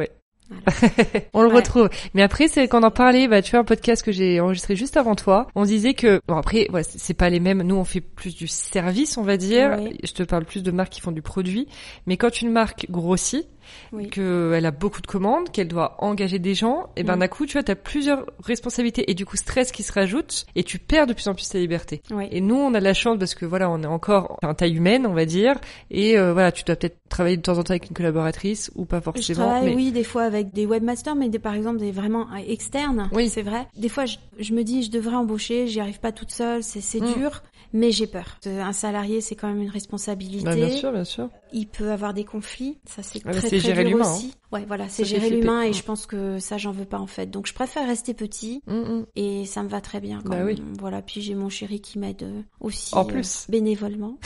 [1.33, 1.55] On le Ouais.
[1.57, 1.89] retrouve.
[2.15, 4.77] Mais après, c'est quand on en parlait, bah, tu vois, un podcast que j'ai enregistré
[4.77, 7.85] juste avant toi, on disait que, bon après, voilà, c'est pas les mêmes, nous on
[7.85, 9.99] fait plus du service, on va dire, Oui.
[10.05, 11.67] je te parle plus de marques qui font du produit,
[12.07, 13.47] mais quand une marque grossit,
[13.95, 14.11] Oui.
[14.11, 17.21] qu'elle a beaucoup de commandes, qu'elle doit engager des gens, et ben Mm.
[17.21, 20.63] d'un coup, tu vois, t'as plusieurs responsabilités et du coup stress qui se rajoute, et
[20.65, 22.03] tu perds de plus en plus ta liberté.
[22.11, 22.29] Oui.
[22.31, 24.77] Et nous, on a de la chance parce que voilà, on est encore en taille
[24.77, 25.55] humaine, on va dire,
[25.91, 28.85] et euh, voilà, tu dois peut-être travailler de temps en temps avec une collaboratrice ou
[28.85, 29.47] pas Je forcément.
[29.47, 29.75] travaille, mais...
[29.77, 33.09] oui, des fois avec des webmasters, mais des, par exemple des vraiment euh, externes.
[33.13, 33.29] Oui.
[33.29, 33.67] C'est vrai.
[33.77, 36.81] Des fois, je, je me dis, je devrais embaucher, j'y arrive pas toute seule, c'est
[36.81, 37.15] c'est Mm.
[37.15, 37.43] dur,
[37.73, 38.39] mais j'ai peur.
[38.47, 40.45] Euh, Un salarié, c'est quand même une responsabilité.
[40.45, 41.29] Bah, bien sûr, bien sûr.
[41.53, 44.19] Il peut avoir des conflits, ça c'est Ah, très très dur hein.
[44.55, 47.27] Ouais, voilà, c'est gérer l'humain et je pense que ça j'en veux pas en fait.
[47.27, 49.07] Donc je préfère rester petit Mm, mm.
[49.17, 50.63] et ça me va très bien quand Bah oui.
[50.79, 54.19] Voilà, puis j'ai mon chéri qui m'aide euh, aussi En euh, bénévolement.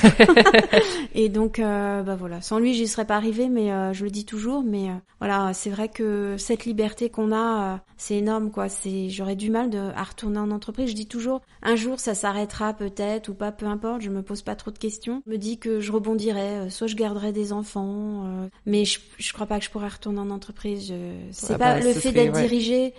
[1.14, 4.10] et donc euh, bah voilà, sans lui j'y serais pas arrivée mais euh, je le
[4.10, 4.88] dis toujours mais
[5.20, 9.70] voilà, c'est vrai que cette liberté qu'on a c'est énorme quoi, c'est j'aurais du mal
[9.70, 13.52] de à retourner en entreprise, je dis toujours un jour ça s'arrêtera peut-être ou pas
[13.52, 15.22] peu importe, je me pose pas trop de questions.
[15.26, 19.46] Je me dis que je rebondirai, soit je garderai des enfants mais je je crois
[19.46, 20.94] pas que je pourrais retourner en entreprise, je...
[21.32, 22.42] c'est Ah pas bah, le fait d'être ouais.
[22.42, 22.94] dirigé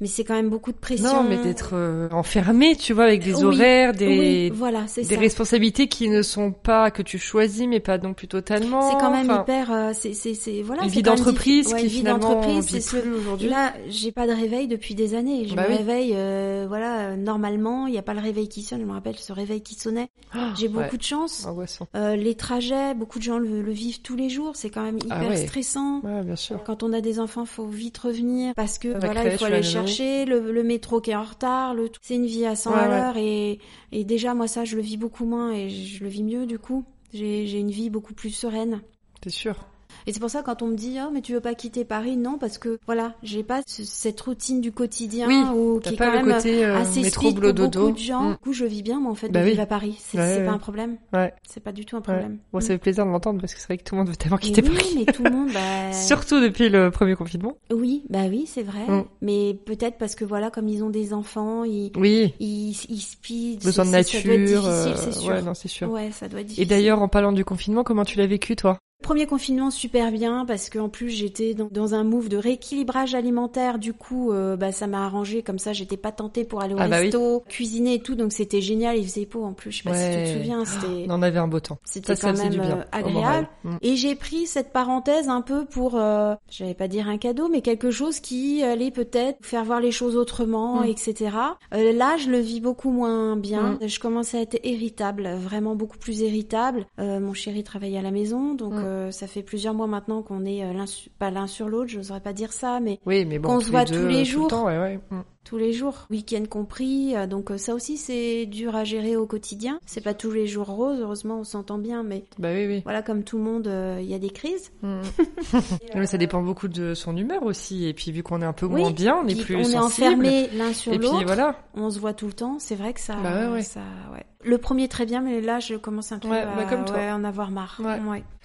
[0.00, 1.22] mais c'est quand même beaucoup de pression.
[1.22, 5.02] Non, mais d'être euh, enfermé, tu vois, avec des Oui, horaires, des, Oui, voilà, c'est
[5.02, 5.20] des ça.
[5.20, 8.90] responsabilités qui ne sont pas que tu choisis, mais pas non plus totalement.
[8.90, 10.82] C'est quand même Enfin, hyper, euh, c'est, c'est, c'est, voilà.
[10.84, 13.48] une vie d'entreprise ouais, qui vie finalement d'entreprise, c'est ce- aujourd'hui.
[13.48, 15.46] Là, j'ai pas de réveil depuis des années.
[15.48, 15.76] Je Bah me oui.
[15.76, 18.80] réveille, euh, voilà, normalement, il y a pas le réveil qui sonne.
[18.80, 20.08] Je me rappelle ce réveil qui sonnait.
[20.34, 21.46] Ah, J'ai beaucoup ouais, de chance.
[21.94, 24.52] Euh, les trajets, beaucoup de gens le, le vivent tous les jours.
[24.56, 25.36] C'est quand même hyper Ah ouais.
[25.46, 26.00] stressant.
[26.02, 26.62] Ouais, bien sûr.
[26.64, 29.86] Quand on a des enfants, faut vite revenir parce que voilà, il faut aller nounou.
[29.98, 32.00] Le, le métro qui est en retard, le tout.
[32.02, 32.88] C'est une vie à 100 Ouais, à ouais.
[32.88, 33.58] l'heure et,
[33.92, 36.58] et déjà moi ça je le vis beaucoup moins et je le vis mieux du
[36.58, 36.84] coup.
[37.12, 38.80] J'ai une vie beaucoup plus sereine.
[39.22, 39.66] C'est sûr.
[40.06, 42.16] Et c'est pour ça quand on me dit oh mais tu veux pas quitter Paris
[42.16, 45.96] non parce que voilà j'ai pas ce- cette routine du quotidien Oui, ou qui est
[45.96, 48.22] quand même côté euh, assez speed pour beaucoup de gens.
[48.22, 48.30] Mm.
[48.32, 49.50] Du coup je vis bien moi en fait Bah de oui.
[49.50, 50.46] vivre à Paris c'est Ouais, c'est ouais.
[50.46, 51.32] pas un problème Ouais.
[51.48, 52.38] c'est pas du tout un problème.
[52.52, 52.68] Bon, ça Mm.
[52.68, 54.48] fait plaisir de l'entendre parce que c'est vrai que tout le monde veut tellement Mais
[54.48, 54.94] quitter oui, Paris.
[55.06, 57.56] mais tout le monde bah Surtout depuis le premier confinement.
[57.72, 58.86] Oui, bah oui, c'est vrai.
[58.88, 59.04] Mm.
[59.22, 62.34] Mais peut-être parce que voilà, comme ils ont des enfants, ils, Oui.
[62.40, 63.62] ils, ils speed.
[63.64, 64.62] Besoin de ça- ça doit être nature.
[64.62, 65.28] difficile, euh, c'est sûr.
[65.32, 65.90] Ouais, non, c'est sûr.
[65.90, 66.62] Ouais, ça doit être difficile.
[66.64, 68.78] Et d'ailleurs, en parlant du confinement, comment tu l'as vécu, toi?
[69.02, 73.78] Premier confinement super bien parce qu'en plus j'étais dans, dans un move de rééquilibrage alimentaire.
[73.78, 75.72] Du coup, euh, bah ça m'a arrangé comme ça.
[75.72, 77.06] J'étais pas tentée pour aller au Ah bah oui.
[77.06, 78.14] resto, cuisiner et tout.
[78.14, 78.96] Donc c'était génial.
[78.96, 79.70] Il faisait beau en plus.
[79.72, 80.64] Je sais pas si tu te souviens.
[80.64, 81.78] C'était On en avait un beau temps.
[81.84, 82.78] c'était quand même bien.
[82.78, 83.48] euh, agréable.
[83.64, 83.76] Mm.
[83.82, 87.60] Et j'ai pris cette parenthèse un peu pour, euh, j'allais pas dire un cadeau, mais
[87.60, 90.86] quelque chose qui allait peut-être faire voir les choses autrement, Mm.
[90.86, 91.30] etc.
[91.74, 93.78] Euh, là, je le vis beaucoup moins bien.
[93.84, 96.86] Je commence à être irritable, vraiment beaucoup plus irritable.
[96.98, 98.84] Mon chéri travaille à la maison, donc Mm.
[98.92, 101.88] Euh, ça fait plusieurs mois maintenant qu'on est euh, l'un su- pas l'un sur l'autre.
[101.90, 104.48] J'oserais pas dire ça, mais Oui, mais bon, Qu'on se voit deux, tous les jours.
[104.48, 105.00] Tout le temps, ouais, ouais.
[105.44, 107.16] Tous les jours, week-end compris.
[107.16, 109.80] euh, donc ça aussi, c'est dur à gérer au quotidien.
[109.86, 111.00] C'est pas tous les jours rose.
[111.00, 112.80] Heureusement, on s'entend bien, mais Bah oui, oui.
[112.84, 114.70] voilà, comme tout le monde, euh, il y a des crises.
[114.82, 115.00] Mm.
[115.96, 117.86] Mais ça dépend beaucoup de son humeur aussi.
[117.86, 119.76] Et puis vu qu'on est un peu Oui, moins bien, on est plus on est
[119.76, 121.24] enfermés l'un sur l'autre.
[121.26, 121.56] voilà.
[121.74, 122.58] On se voit tout le temps.
[122.60, 123.62] C'est vrai que ça, Bah ouais, ouais.
[123.62, 123.80] ça,
[124.12, 124.24] ouais.
[124.44, 126.96] Le premier très bien, mais là je commence un peu Ouais, à bah comme toi.
[126.96, 127.80] ouais, en avoir marre.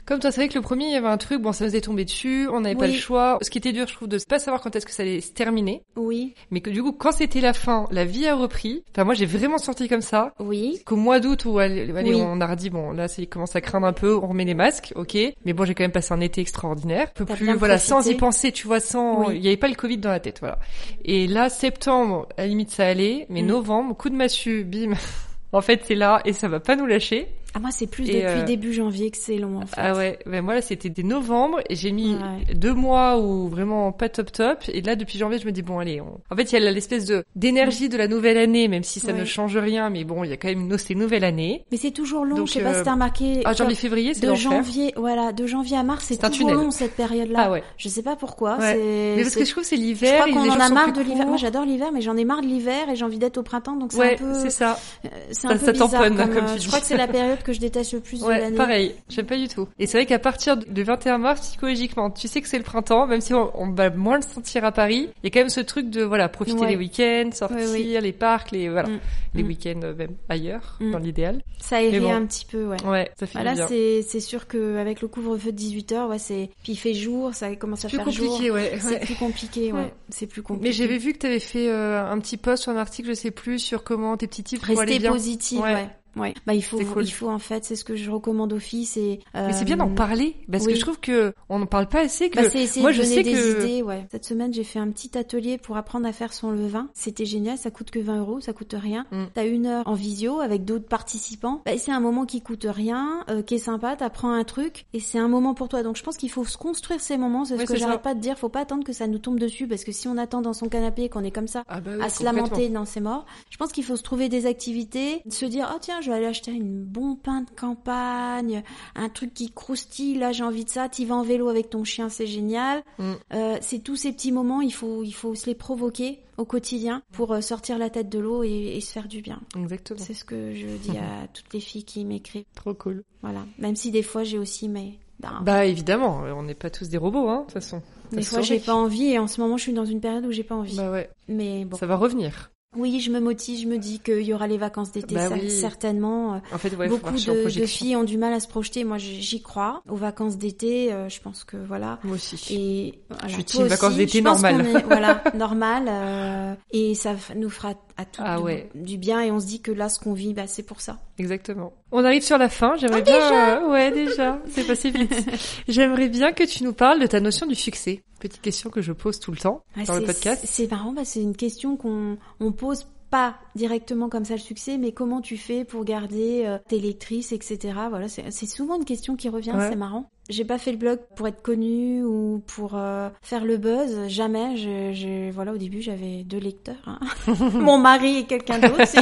[0.08, 1.76] Comme toi, c'est vrai que le premier, il y avait un truc, bon, ça nous
[1.76, 3.38] est tombé dessus, on n'avait pas le choix.
[3.42, 5.34] Ce qui était dur, je trouve, de pas savoir quand est-ce que ça allait se
[5.34, 5.84] terminer.
[5.98, 8.84] Oui, Mais que du coup, quand c'était la fin, la vie a repris.
[8.96, 10.34] Enfin, moi, j'ai vraiment sorti comme ça.
[10.40, 12.22] oui, Qu'au mois d'août où allez, allez, Oui.
[12.24, 14.94] on a redit bon là ça commence à craindre un peu, on remet les masques,
[14.96, 15.18] ok.
[15.46, 18.16] Mais bon j'ai quand même passé un été extraordinaire, peu T'as plus voilà sans y
[18.16, 19.36] penser, tu vois, sans Oui.
[19.38, 20.58] il y avait pas le Covid dans la tête, voilà.
[21.04, 23.48] Et là septembre à la limite ça allait, mais Mm.
[23.48, 24.94] novembre coup de massue, bim.
[25.52, 27.28] en fait c'est là et ça va pas nous lâcher.
[27.54, 29.76] Ah moi c'est plus Et, depuis euh, début janvier que c'est long en fait.
[29.78, 32.54] Ah ouais, ben moi là c'était dès novembre et j'ai mis Ouais.
[32.56, 35.80] deux mois où vraiment pas top top et là depuis janvier je me dis bon
[35.80, 36.20] allez, on...
[36.32, 39.12] en fait il y a l'espèce de d'énergie de la nouvelle année même si ça
[39.12, 39.20] Ouais.
[39.20, 41.64] ne change rien mais bon il y a quand même une c'est nouvelle année.
[41.72, 43.42] Mais c'est toujours long, Donc, je sais pas euh, si t'as remarqué.
[43.46, 46.56] Ah janvier comme- février c'est de janvier, voilà, de janvier à mars, c'est toujours tunnel.
[46.56, 47.40] long cette période-là.
[47.46, 47.64] Ah ouais.
[47.78, 48.58] Je sais pas pourquoi.
[48.60, 50.94] C'est- Mais parce que je trouve c'est je l'hiver, crois et qu'on en a marre
[50.94, 51.26] de l'hiver.
[51.28, 53.76] Moi j'adore l'hiver, mais j'en ai marre de l'hiver et j'ai envie d'être au printemps,
[53.76, 54.34] donc c'est un peu.
[54.36, 54.78] c'est ça.
[55.06, 56.02] euh, C'est un peu bizarre.
[56.04, 58.56] euh, je crois que c'est la période que je déteste le plus de Ouais, l'année.
[58.58, 59.68] pareil, j'aime pas du tout.
[59.80, 63.08] Et c'est vrai qu'à partir du 21 mars, psychologiquement, tu sais que c'est le printemps,
[63.08, 65.50] même si on, on va moins le sentir à Paris, il y a quand même
[65.50, 66.70] ce truc de voilà profiter Ouais.
[66.70, 67.98] les week-ends, sortir, Ouais, oui.
[68.02, 69.00] les parcs, les voilà, Mm.
[69.34, 69.48] les Mm.
[69.48, 70.92] week-ends euh, même ailleurs, Mm.
[70.92, 71.42] dans l'idéal.
[71.60, 72.14] Ça aérait bon.
[72.14, 72.78] un petit peu, ouais.
[72.86, 73.68] Ouais, ça fait Voilà, bien.
[73.68, 77.56] c'est c'est sûr qu'avec le couvre-feu de 18h, ouais, c'est puis il fait jour, ça
[77.56, 78.56] commence à plus faire compliqué, jour.
[78.56, 78.78] ouais.
[78.80, 79.94] C'est plus compliqué, ouais.
[80.10, 80.68] C'est plus compliqué.
[80.70, 83.14] Mais j'avais vu que tu avais fait euh, un petit post ou un article, je
[83.14, 85.88] sais plus, sur comment tes petits tips Rester positif, Ouais.
[86.20, 86.34] Ouais.
[86.46, 87.06] Bah il faut cool.
[87.06, 89.78] il faut en fait, c'est ce que je recommande aux filles, c'est Mais c'est bien
[89.78, 90.74] d'en euh, parler, parce oui.
[90.74, 92.30] que je trouve que on n'en parle pas assez.
[92.30, 94.08] Que Bah, c'est moi, de je sais des que idées, ouais.
[94.12, 96.90] Cette semaine, j'ai fait un petit atelier pour apprendre à faire son levain.
[96.94, 99.06] C'était génial, ça coûte que 20 euros, ça coûte rien.
[99.12, 99.24] Mm.
[99.34, 101.62] T'as une heure en visio avec d'autres participants.
[101.66, 105.00] Bah, c'est un moment qui coûte rien, euh, qui est sympa, t'apprends un truc, et
[105.00, 105.84] c'est un moment pour toi.
[105.84, 108.14] Donc je pense qu'il faut se construire ces moments, c'est Ouais, ce que j'arrête pas
[108.14, 110.42] de dire, faut pas attendre que ça nous tombe dessus, parce que si on attend
[110.42, 113.02] dans son canapé, qu'on est comme ça, Ah bah oui, à se lamenter, non, c'est
[113.02, 113.26] mort.
[113.50, 116.26] Je pense qu'il faut se trouver des activités, se dire, oh tiens, je vais aller
[116.26, 118.64] acheter une bon pain de campagne,
[118.96, 121.84] un truc qui croustille, là j'ai envie de ça, t'y vas en vélo avec ton
[121.84, 122.82] chien, c'est génial.
[122.98, 123.14] Mm.
[123.34, 127.02] Euh, c'est tous ces petits moments, il faut, il faut se les provoquer au quotidien
[127.12, 129.42] pour euh, sortir la tête de l'eau et, et se faire du bien.
[129.58, 130.00] Exactement.
[130.02, 132.46] C'est ce que je dis à toutes les filles qui m'écrivent.
[132.56, 133.04] Trop cool.
[133.22, 133.44] Voilà.
[133.60, 134.98] Même si des fois j'ai aussi mes...
[135.20, 137.82] ben, Bah évidemment, on n'est pas tous des robots, hein, de toute façon.
[138.14, 140.26] des ça fois j'ai pas envie et en ce moment je suis dans une période
[140.26, 140.78] où j'ai pas envie.
[140.78, 141.76] Bah ouais, Mais bon.
[141.76, 142.52] ça va revenir.
[142.78, 145.50] Oui, je me motive, je me dis qu'il y aura les vacances d'été, Bah oui.
[145.50, 146.36] certainement.
[146.36, 148.84] Euh, En fait, ouais, Beaucoup de, filles ont du mal à se projeter.
[148.84, 149.82] Moi, j'y crois.
[149.90, 152.00] Aux vacances d'été, euh, je pense que voilà.
[152.04, 152.36] Moi aussi.
[152.54, 154.66] Et voilà, Je suis team vacances d'été normales.
[154.86, 155.86] voilà, normal.
[155.90, 158.70] euh, et ça nous fera à tout Ah du, ouais.
[158.76, 159.22] du bien.
[159.22, 161.00] Et on se dit que là, ce qu'on vit, bah, c'est pour ça.
[161.18, 161.74] Exactement.
[161.92, 162.76] On arrive sur la fin.
[162.78, 163.64] J'aimerais bien.
[163.64, 164.40] euh, ouais, déjà.
[164.50, 165.14] C'est passé vite.
[165.68, 168.04] J'aimerais bien que tu nous parles de ta notion du succès.
[168.20, 170.44] Petite question que je pose tout le temps Ouais, dans le c'est- podcast.
[170.48, 174.78] C'est marrant, bah, c'est une question qu'on on pose pas directement comme ça le succès,
[174.78, 177.74] mais comment tu fais pour garder euh, tes lectrices, etc.
[177.90, 179.70] Voilà, c'est souvent une question qui revient, Ouais.
[179.70, 180.10] c'est marrant.
[180.30, 184.58] J'ai pas fait le blog pour être connue ou pour euh, faire le buzz, jamais.
[184.58, 187.00] Je, je- voilà, au début j'avais deux lecteurs, hein.
[187.54, 188.86] mon mari et quelqu'un d'autre.
[188.86, 189.00] Si,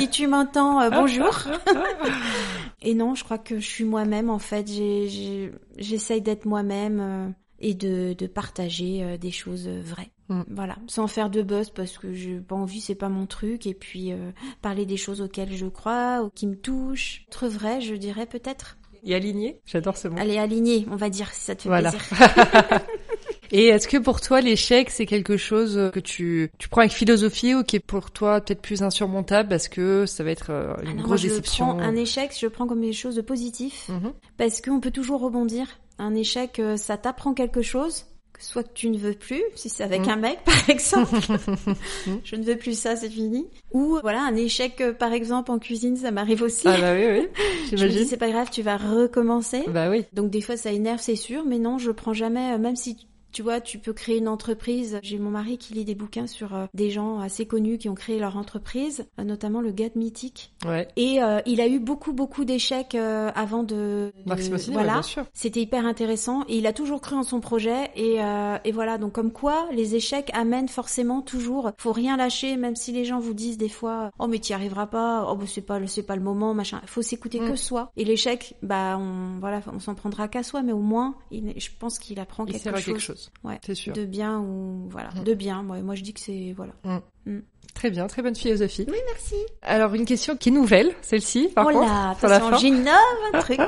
[0.00, 1.30] si tu m'entends, euh, bonjour.
[2.82, 4.66] et non, je crois que je suis moi-même en fait.
[5.78, 7.34] J'essaye d'être moi-même.
[7.60, 10.10] Et de, de partager euh, des choses euh, vraies.
[10.28, 10.42] Mm.
[10.50, 13.66] Voilà, sans faire de buzz parce que j'ai pas envie, c'est pas mon truc.
[13.66, 14.30] Et puis euh,
[14.62, 17.24] parler des choses auxquelles je crois ou qui me touchent.
[17.28, 18.78] Être vrai, je dirais peut-être.
[19.06, 19.60] Et aligné.
[19.66, 20.16] J'adore ce mot.
[20.18, 21.92] Allez, aligné, on va dire si ça te fait Voilà.
[21.92, 22.16] plaisir.
[23.52, 27.54] Et est-ce que pour toi l'échec c'est quelque chose que tu tu prends avec philosophie
[27.54, 30.88] ou qui est pour toi peut-être plus insurmontable parce que ça va être Ah une
[30.88, 31.66] non, moi, grosse je déception.
[31.66, 33.90] prends un échec, je le prends comme quelque chose de positif
[34.38, 35.66] parce qu'on peut toujours rebondir.
[35.98, 38.06] Un échec, euh, ça t'apprend quelque chose.
[38.40, 40.10] Soit que tu ne veux plus, si c'est avec Mm.
[40.10, 41.14] un mec par exemple,
[42.24, 43.46] je ne veux plus ça, c'est fini.
[43.72, 46.66] Ou voilà un échec euh, par exemple en cuisine, ça m'arrive aussi.
[46.66, 47.28] Ah bah oui oui.
[47.36, 48.04] je me dis J'imagine.
[48.06, 49.62] c'est pas grave, tu vas recommencer.
[49.68, 50.04] Bah oui.
[50.12, 53.06] Donc des fois ça énerve, c'est sûr, mais non, je prends jamais, euh, même si
[53.34, 54.98] tu vois, tu peux créer une entreprise.
[55.02, 57.94] J'ai mon mari qui lit des bouquins sur euh, des gens assez connus qui ont
[57.94, 60.52] créé leur entreprise, euh, notamment le gars de Mythique.
[60.64, 60.88] Ouais.
[60.96, 64.92] Et euh, il a eu beaucoup beaucoup d'échecs euh, avant de, de- ouais, voilà.
[64.94, 65.24] bien sûr.
[65.34, 68.96] C'était hyper intéressant et il a toujours cru en son projet et, euh, et voilà
[68.98, 73.18] donc comme quoi les échecs amènent forcément toujours faut rien lâcher même si les gens
[73.18, 76.02] vous disent des fois oh mais t'y arriveras pas oh bah c'est pas le c'est
[76.04, 77.50] pas le moment machin faut s'écouter Mm.
[77.50, 81.16] que soi et l'échec bah on voilà on s'en prendra qu'à soi mais au moins
[81.32, 83.23] il, je pense qu'il apprend quelque chose, quelque chose.
[83.44, 83.58] Ouais.
[83.64, 83.92] C'est sûr.
[83.92, 85.24] de bien ou voilà Mm.
[85.24, 86.72] de bien moi moi je dis que c'est voilà
[87.74, 88.84] Très bien, très bonne philosophie.
[88.88, 91.88] oui merci Alors une question qui est nouvelle, celle-ci par oh contre.
[92.28, 92.56] là fin.
[92.58, 92.94] j'innove
[93.32, 93.58] un truc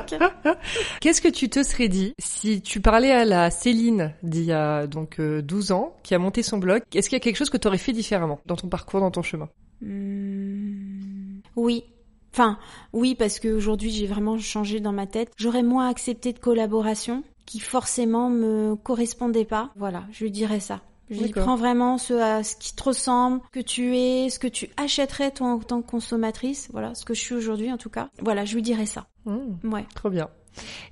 [1.01, 4.85] Qu'est-ce que tu te serais dit si tu parlais à la Céline d'il y a
[4.87, 6.83] donc euh, 12 ans, qui a monté son blog?
[6.93, 9.11] Est-ce qu'il y a quelque chose que tu aurais fait différemment dans ton parcours, dans
[9.11, 9.49] ton chemin?
[9.81, 11.83] Hmm, Oui.
[12.33, 12.59] Enfin,
[12.93, 15.31] oui, parce qu'aujourd'hui, j'ai vraiment changé dans ma tête.
[15.37, 19.71] J'aurais moins accepté de collaboration qui forcément me correspondait pas.
[19.75, 20.81] Voilà, je lui dirais ça.
[21.09, 24.47] Je lui prends vraiment ce, à ce qui te ressemble, que tu es, ce que
[24.47, 26.67] tu achèterais toi en tant que consommatrice.
[26.73, 28.09] Voilà, ce que je suis aujourd'hui en tout cas.
[28.21, 29.07] Voilà, je lui dirais ça.
[29.25, 29.85] Mmh, Ouais.
[29.95, 30.29] Trop bien.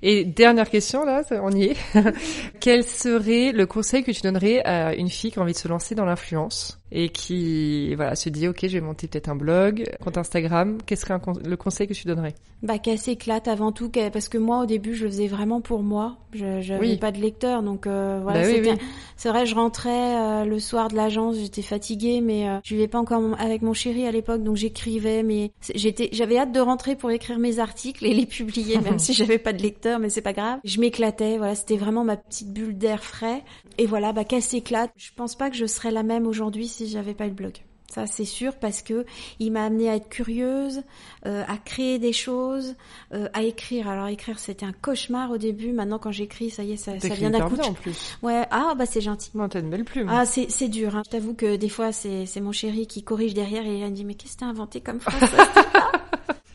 [0.02, 1.76] Et dernière question là, on y est.
[2.60, 5.68] Quel serait le conseil que tu donnerais à une fille qui a envie de se
[5.68, 6.80] lancer dans l'influence?
[6.92, 10.78] Et qui voilà se dit ok je vais monter peut-être un blog, compte Instagram.
[10.86, 12.34] Qu'est-ce serait con- le conseil que tu donnerais?
[12.62, 15.82] Bah qu'elle s'éclate avant tout, parce que moi au début je le faisais vraiment pour
[15.82, 16.16] moi.
[16.32, 16.96] Je j'avais Oui.
[16.98, 18.40] pas de lecteur, donc euh, voilà.
[18.42, 18.78] Bah oui, c'était- oui.
[19.16, 22.88] C'est vrai, je rentrais euh, le soir de l'agence, j'étais fatiguée, mais euh, je vivais
[22.88, 25.22] pas encore avec mon chéri à l'époque, donc j'écrivais.
[25.22, 29.12] Mais j'étais, j'avais hâte de rentrer pour écrire mes articles et les publier, même si
[29.14, 30.58] j'avais pas de lecteur, mais c'est pas grave.
[30.64, 33.42] Je m'éclatais, voilà, c'était vraiment ma petite bulle d'air frais.
[33.78, 34.90] Et voilà, bah qu'elle s'éclate.
[34.96, 37.54] Je pense pas que je serais la même aujourd'hui si j'avais pas eu le blog.
[37.88, 39.06] Ça c'est sûr parce que
[39.38, 40.82] il m'a amené à être curieuse,
[41.24, 42.74] euh, à créer des choses,
[43.14, 43.88] euh, à écrire.
[43.88, 45.72] Alors écrire c'était un cauchemar au début.
[45.72, 47.56] Maintenant quand j'écris, ça y est, ça, ça vient d'un coup.
[47.60, 48.18] en plus.
[48.22, 49.30] Ouais, ah bah c'est gentil.
[49.34, 50.08] Non, t'as une belle plume.
[50.10, 50.96] Ah c'est c'est dur.
[50.96, 51.02] Hein.
[51.06, 53.90] Je t'avoue que des fois c'est c'est mon chéri qui corrige derrière et il me
[53.90, 55.30] dit mais qu'est-ce que t'as inventé comme phrase?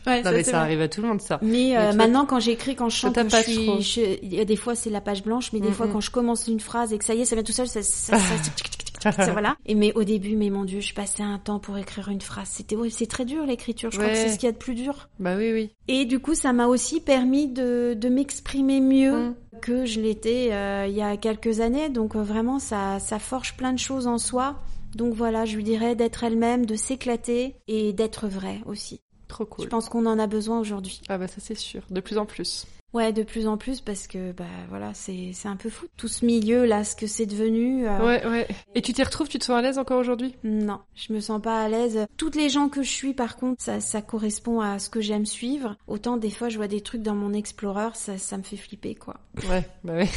[0.07, 0.59] Ouais, non ça, mais ça vrai.
[0.61, 1.39] arrive à tout le monde ça.
[1.41, 4.45] Mais, euh, maintenant, quand j'écris, quand je chante, pas je suis, je- il y a
[4.45, 5.91] des fois c'est la page blanche, mais des Mm, fois mm.
[5.93, 7.81] quand je commence une phrase et que ça y est, ça vient tout seul, ça,
[7.83, 9.55] ça, ça, voilà.
[9.65, 12.49] Et mais au début, mais mon Dieu, je passais un temps pour écrire une phrase.
[12.51, 13.89] C'était, ouais, c'est très dur l'écriture.
[13.91, 15.09] Je crois que c'est ce qu'il y a de plus dur.
[15.19, 15.69] Bah oui oui.
[15.87, 19.35] Et du coup, ça m'a aussi permis de, de m'exprimer mieux Mm.
[19.61, 21.89] que je l'étais euh, il y a quelques années.
[21.89, 24.55] Donc euh, vraiment, ça, ça forge plein de choses en soi.
[24.95, 28.99] Donc voilà, je lui dirais d'être elle-même, de s'éclater et d'être vraie aussi.
[29.31, 31.01] Trop Je pense qu'on en a besoin aujourd'hui.
[31.09, 31.81] Ah bah ça c'est sûr.
[31.89, 32.65] De plus en plus.
[32.93, 36.09] Ouais, de plus en plus parce que bah voilà, c'est c'est un peu fou tout
[36.09, 37.87] ce milieu là, ce que c'est devenu.
[37.87, 38.47] euh, Ouais ouais.
[38.75, 40.35] Et tu t'y retrouves Tu te sens à l'aise encore aujourd'hui?
[40.43, 42.05] Non, je me sens pas à l'aise.
[42.17, 45.25] Toutes les gens que je suis, par contre, ça, ça correspond à ce que j'aime
[45.25, 45.77] suivre.
[45.87, 48.95] Autant des fois, je vois des trucs dans mon Explorer, ça, ça me fait flipper,
[48.95, 49.15] quoi.
[49.49, 50.09] Ouais bah ouais.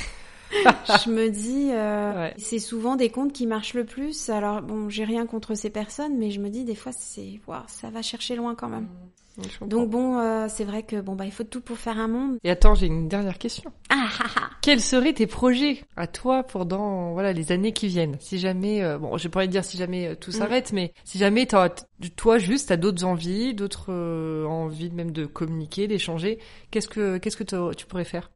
[1.05, 2.35] je me dis, euh, Ouais.
[2.39, 4.29] c'est souvent des comptes qui marchent le plus.
[4.31, 7.63] Alors bon, j'ai rien contre ces personnes, mais je me dis des fois, c'est, waouh,
[7.67, 8.89] ça va chercher loin quand même.
[9.37, 9.67] Je comprends.
[9.67, 12.39] Donc bon, euh, c'est vrai que bon bah il faut tout pour faire un monde.
[12.45, 13.71] Et attends, j'ai une dernière question.
[13.91, 14.51] Ah ah ah.
[14.63, 18.17] Quels seraient tes projets à toi pour dans voilà les années qui viennent?
[18.21, 20.35] Si jamais euh, bon, envie de dire si jamais euh, tout Mm.
[20.35, 21.69] s'arrête, mais si jamais t'as
[22.17, 26.39] toi juste t'as d'autres envies, d'autres euh, envies même de communiquer, d'échanger,
[26.71, 28.31] qu'est-ce que qu'est-ce que tu pourrais faire?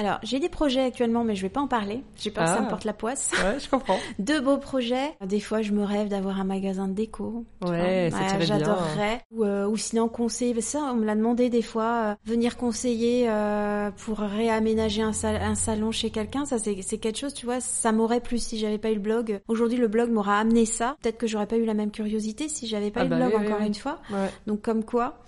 [0.00, 2.02] Alors j'ai des projets actuellement, mais je vais pas en parler.
[2.16, 2.62] J'ai peur que ça Ah.
[2.62, 3.30] me porte la poisse.
[3.32, 3.98] Ouais, je comprends.
[4.18, 5.14] Deux beaux projets.
[5.24, 7.44] Des fois, je me rêve d'avoir un magasin de déco.
[7.66, 8.38] Ouais, ça.
[8.40, 9.20] J'adorerais.
[9.32, 10.58] Ou, euh, ou sinon conseiller.
[10.60, 11.90] Ça, on me l'a demandé des fois.
[12.10, 16.44] euh, venir conseiller euh, pour réaménager un, sal- un salon chez quelqu'un.
[16.44, 17.60] Ça, c'est quelque chose, tu vois.
[17.60, 19.40] Ça m'aurait plu si j'avais pas eu le blog.
[19.48, 20.96] Aujourd'hui, le blog m'aura amené ça.
[21.02, 23.26] Peut-être que j'aurais pas eu la même curiosité si j'avais pas Ah eu bah le
[23.26, 23.66] blog oui, oui, encore oui.
[23.68, 23.98] une fois.
[24.10, 24.28] Ouais.
[24.46, 25.18] Donc comme quoi,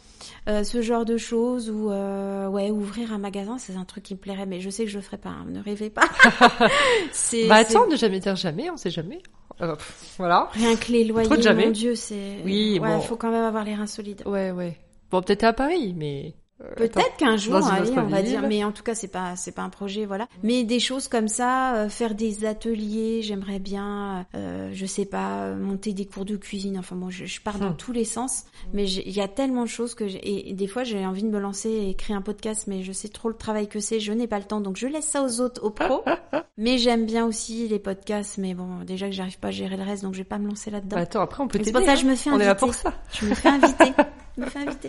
[0.47, 4.47] ce genre de choses ou ouais ouvrir un magasin, c'est un truc qui me plairait,
[4.47, 5.31] mais je sais que je le ferai pas.
[5.31, 6.09] hein, ne rêvez pas.
[7.13, 9.21] c'est Bah c'est- attends, ne jamais dire jamais, on sait jamais.
[9.61, 9.77] Euh,
[10.19, 10.49] voilà.
[10.53, 11.67] Rien que les loyers, Trop de jamais.
[11.67, 12.39] mon Dieu, c'est.
[12.45, 13.01] Oui, ouais, bon.
[13.01, 14.23] faut quand même avoir les reins solides.
[14.27, 14.79] Ouais, ouais.
[15.11, 16.35] Bon, peut-être à Paris, mais.
[16.77, 19.63] Peut-être qu'un jour, allez, on va dire, mais en tout cas, c'est pas, c'est pas
[19.63, 20.29] un projet, voilà.
[20.43, 25.45] Mais des choses comme ça, euh, faire des ateliers, j'aimerais bien, euh, je sais pas,
[25.45, 26.79] euh, monter des cours de cuisine.
[26.79, 27.77] Enfin, moi, je, je pars dans Hmm.
[27.77, 30.85] tous les sens, mais il y a tellement de choses que, et, et des fois,
[30.85, 33.69] j'ai envie de me lancer et créer un podcast, mais je sais trop le travail
[33.69, 36.03] que c'est, je n'ai pas le temps, donc je laisse ça aux autres, aux pros.
[36.59, 39.83] mais j'aime bien aussi les podcasts, mais bon, déjà que j'arrive pas à gérer le
[39.85, 40.97] reste, donc je vais pas me lancer là-dedans.
[40.97, 41.79] Bah, attends, après on peut C'est t'aider.
[41.79, 41.97] pour ça hein.
[41.97, 42.59] je me fais On est là inviter.
[42.67, 42.93] pour ça.
[43.13, 43.93] Je me fais inviter.
[44.37, 44.89] me fais inviter.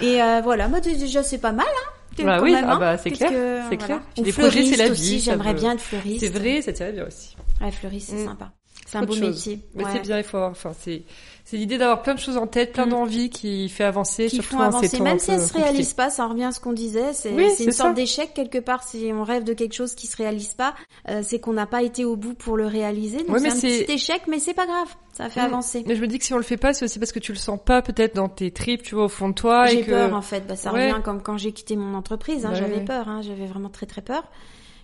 [0.00, 1.90] Et euh, voilà, moi déjà c'est pas mal, hein.
[2.24, 3.30] Bah oui, même, ah hein, bah, c'est clair,
[3.68, 4.00] c'est clair.
[4.16, 6.20] Les projets, c'est la vie, j'aimerais peut- bien être fleuriste.
[6.20, 7.36] C'est vrai, ça tirait bien aussi.
[7.60, 8.26] Ouais, fleuriste, c'est Mm.
[8.26, 8.52] sympa.
[8.86, 9.60] C'est un beau métier.
[9.74, 11.02] Mais c'est bien, il faut avoir, enfin, c'est,
[11.48, 12.90] c'est l'idée d'avoir plein de choses en tête, plein Mm.
[12.90, 16.26] d'envies qui fait avancer, Qui surtout font avancer, même si elles se réalisent pas, ça
[16.26, 17.12] en revient à ce qu'on disait.
[17.12, 18.82] C'est Oui, une sorte d'échec quelque part.
[18.82, 20.74] Si on rêve de quelque chose qui se réalise pas,
[21.08, 23.18] euh, c'est qu'on n'a pas été au bout pour le réaliser.
[23.18, 24.88] Donc Ouais, c'est un petit échec, mais c'est pas grave.
[25.12, 25.44] Ça fait Mm.
[25.44, 25.84] avancer.
[25.86, 27.32] Mais je me dis que si on le fait pas, c'est aussi parce que tu
[27.32, 29.66] le sens pas peut-être dans tes tripes, tu vois, au fond de toi.
[29.66, 29.90] J'ai que...
[29.92, 30.46] peur en fait.
[30.46, 30.90] Bah, ça Ouais.
[30.90, 32.44] revient comme quand j'ai quitté mon entreprise.
[32.44, 33.08] Hein, Bah j'avais peur.
[33.08, 34.24] Hein, j'avais vraiment très très peur.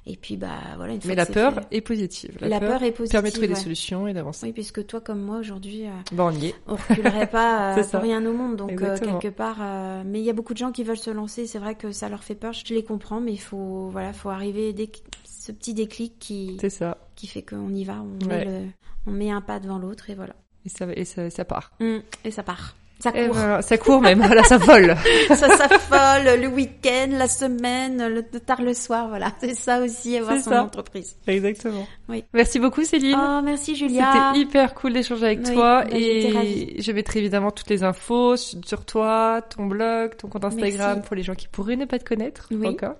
[0.04, 0.94] Et puis bah voilà.
[0.94, 2.36] Une fois Mais la peur fait- est positive.
[2.40, 4.46] La peur est positive, Permet de trouver des solutions et d'avancer.
[4.46, 6.54] Oui, puisque toi comme moi aujourd'hui, euh, on y est.
[6.66, 8.56] on reculerait pas euh, pour rien au monde.
[8.56, 11.10] Donc euh, quelque part, euh, mais il y a beaucoup de gens qui veulent se
[11.10, 11.46] lancer.
[11.46, 12.52] C'est vrai que ça leur fait peur.
[12.52, 14.90] Je les comprends, mais il faut voilà, faut arriver dès
[15.24, 16.98] ce petit déclic qui C'est ça.
[17.14, 18.02] qui fait qu'on y va.
[18.02, 18.38] On Ouais.
[18.38, 18.66] met le,
[19.06, 20.34] on met un pas devant l'autre et voilà.
[20.66, 21.70] Et ça, et ça, ça part.
[21.80, 22.74] Hum, et ça part.
[23.02, 23.34] Ça Et court.
[23.34, 24.22] voilà, ça court même.
[24.22, 24.94] Voilà, ça vole.
[25.28, 29.08] ça s'affole le week-end, la semaine, le tard le soir.
[29.08, 30.62] Voilà, c'est ça aussi avoir son ça.
[30.62, 31.16] entreprise.
[31.26, 31.86] Exactement.
[32.08, 32.22] Oui.
[32.32, 33.18] Merci beaucoup, Céline.
[33.20, 34.12] Oh, merci Julia.
[34.12, 38.36] C'était hyper cool d'échanger avec Oui, toi bah, et je mettrai évidemment toutes les infos
[38.36, 41.06] sur sur toi, ton blog, ton compte Instagram Merci.
[41.08, 42.66] pour les gens qui pourraient ne pas te connaître Oui.
[42.68, 42.94] encore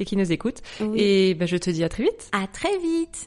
[0.00, 0.62] et qui nous écoutent.
[0.80, 0.98] Oui.
[1.00, 2.30] Et ben, je te dis à très vite.
[2.32, 3.26] À très vite.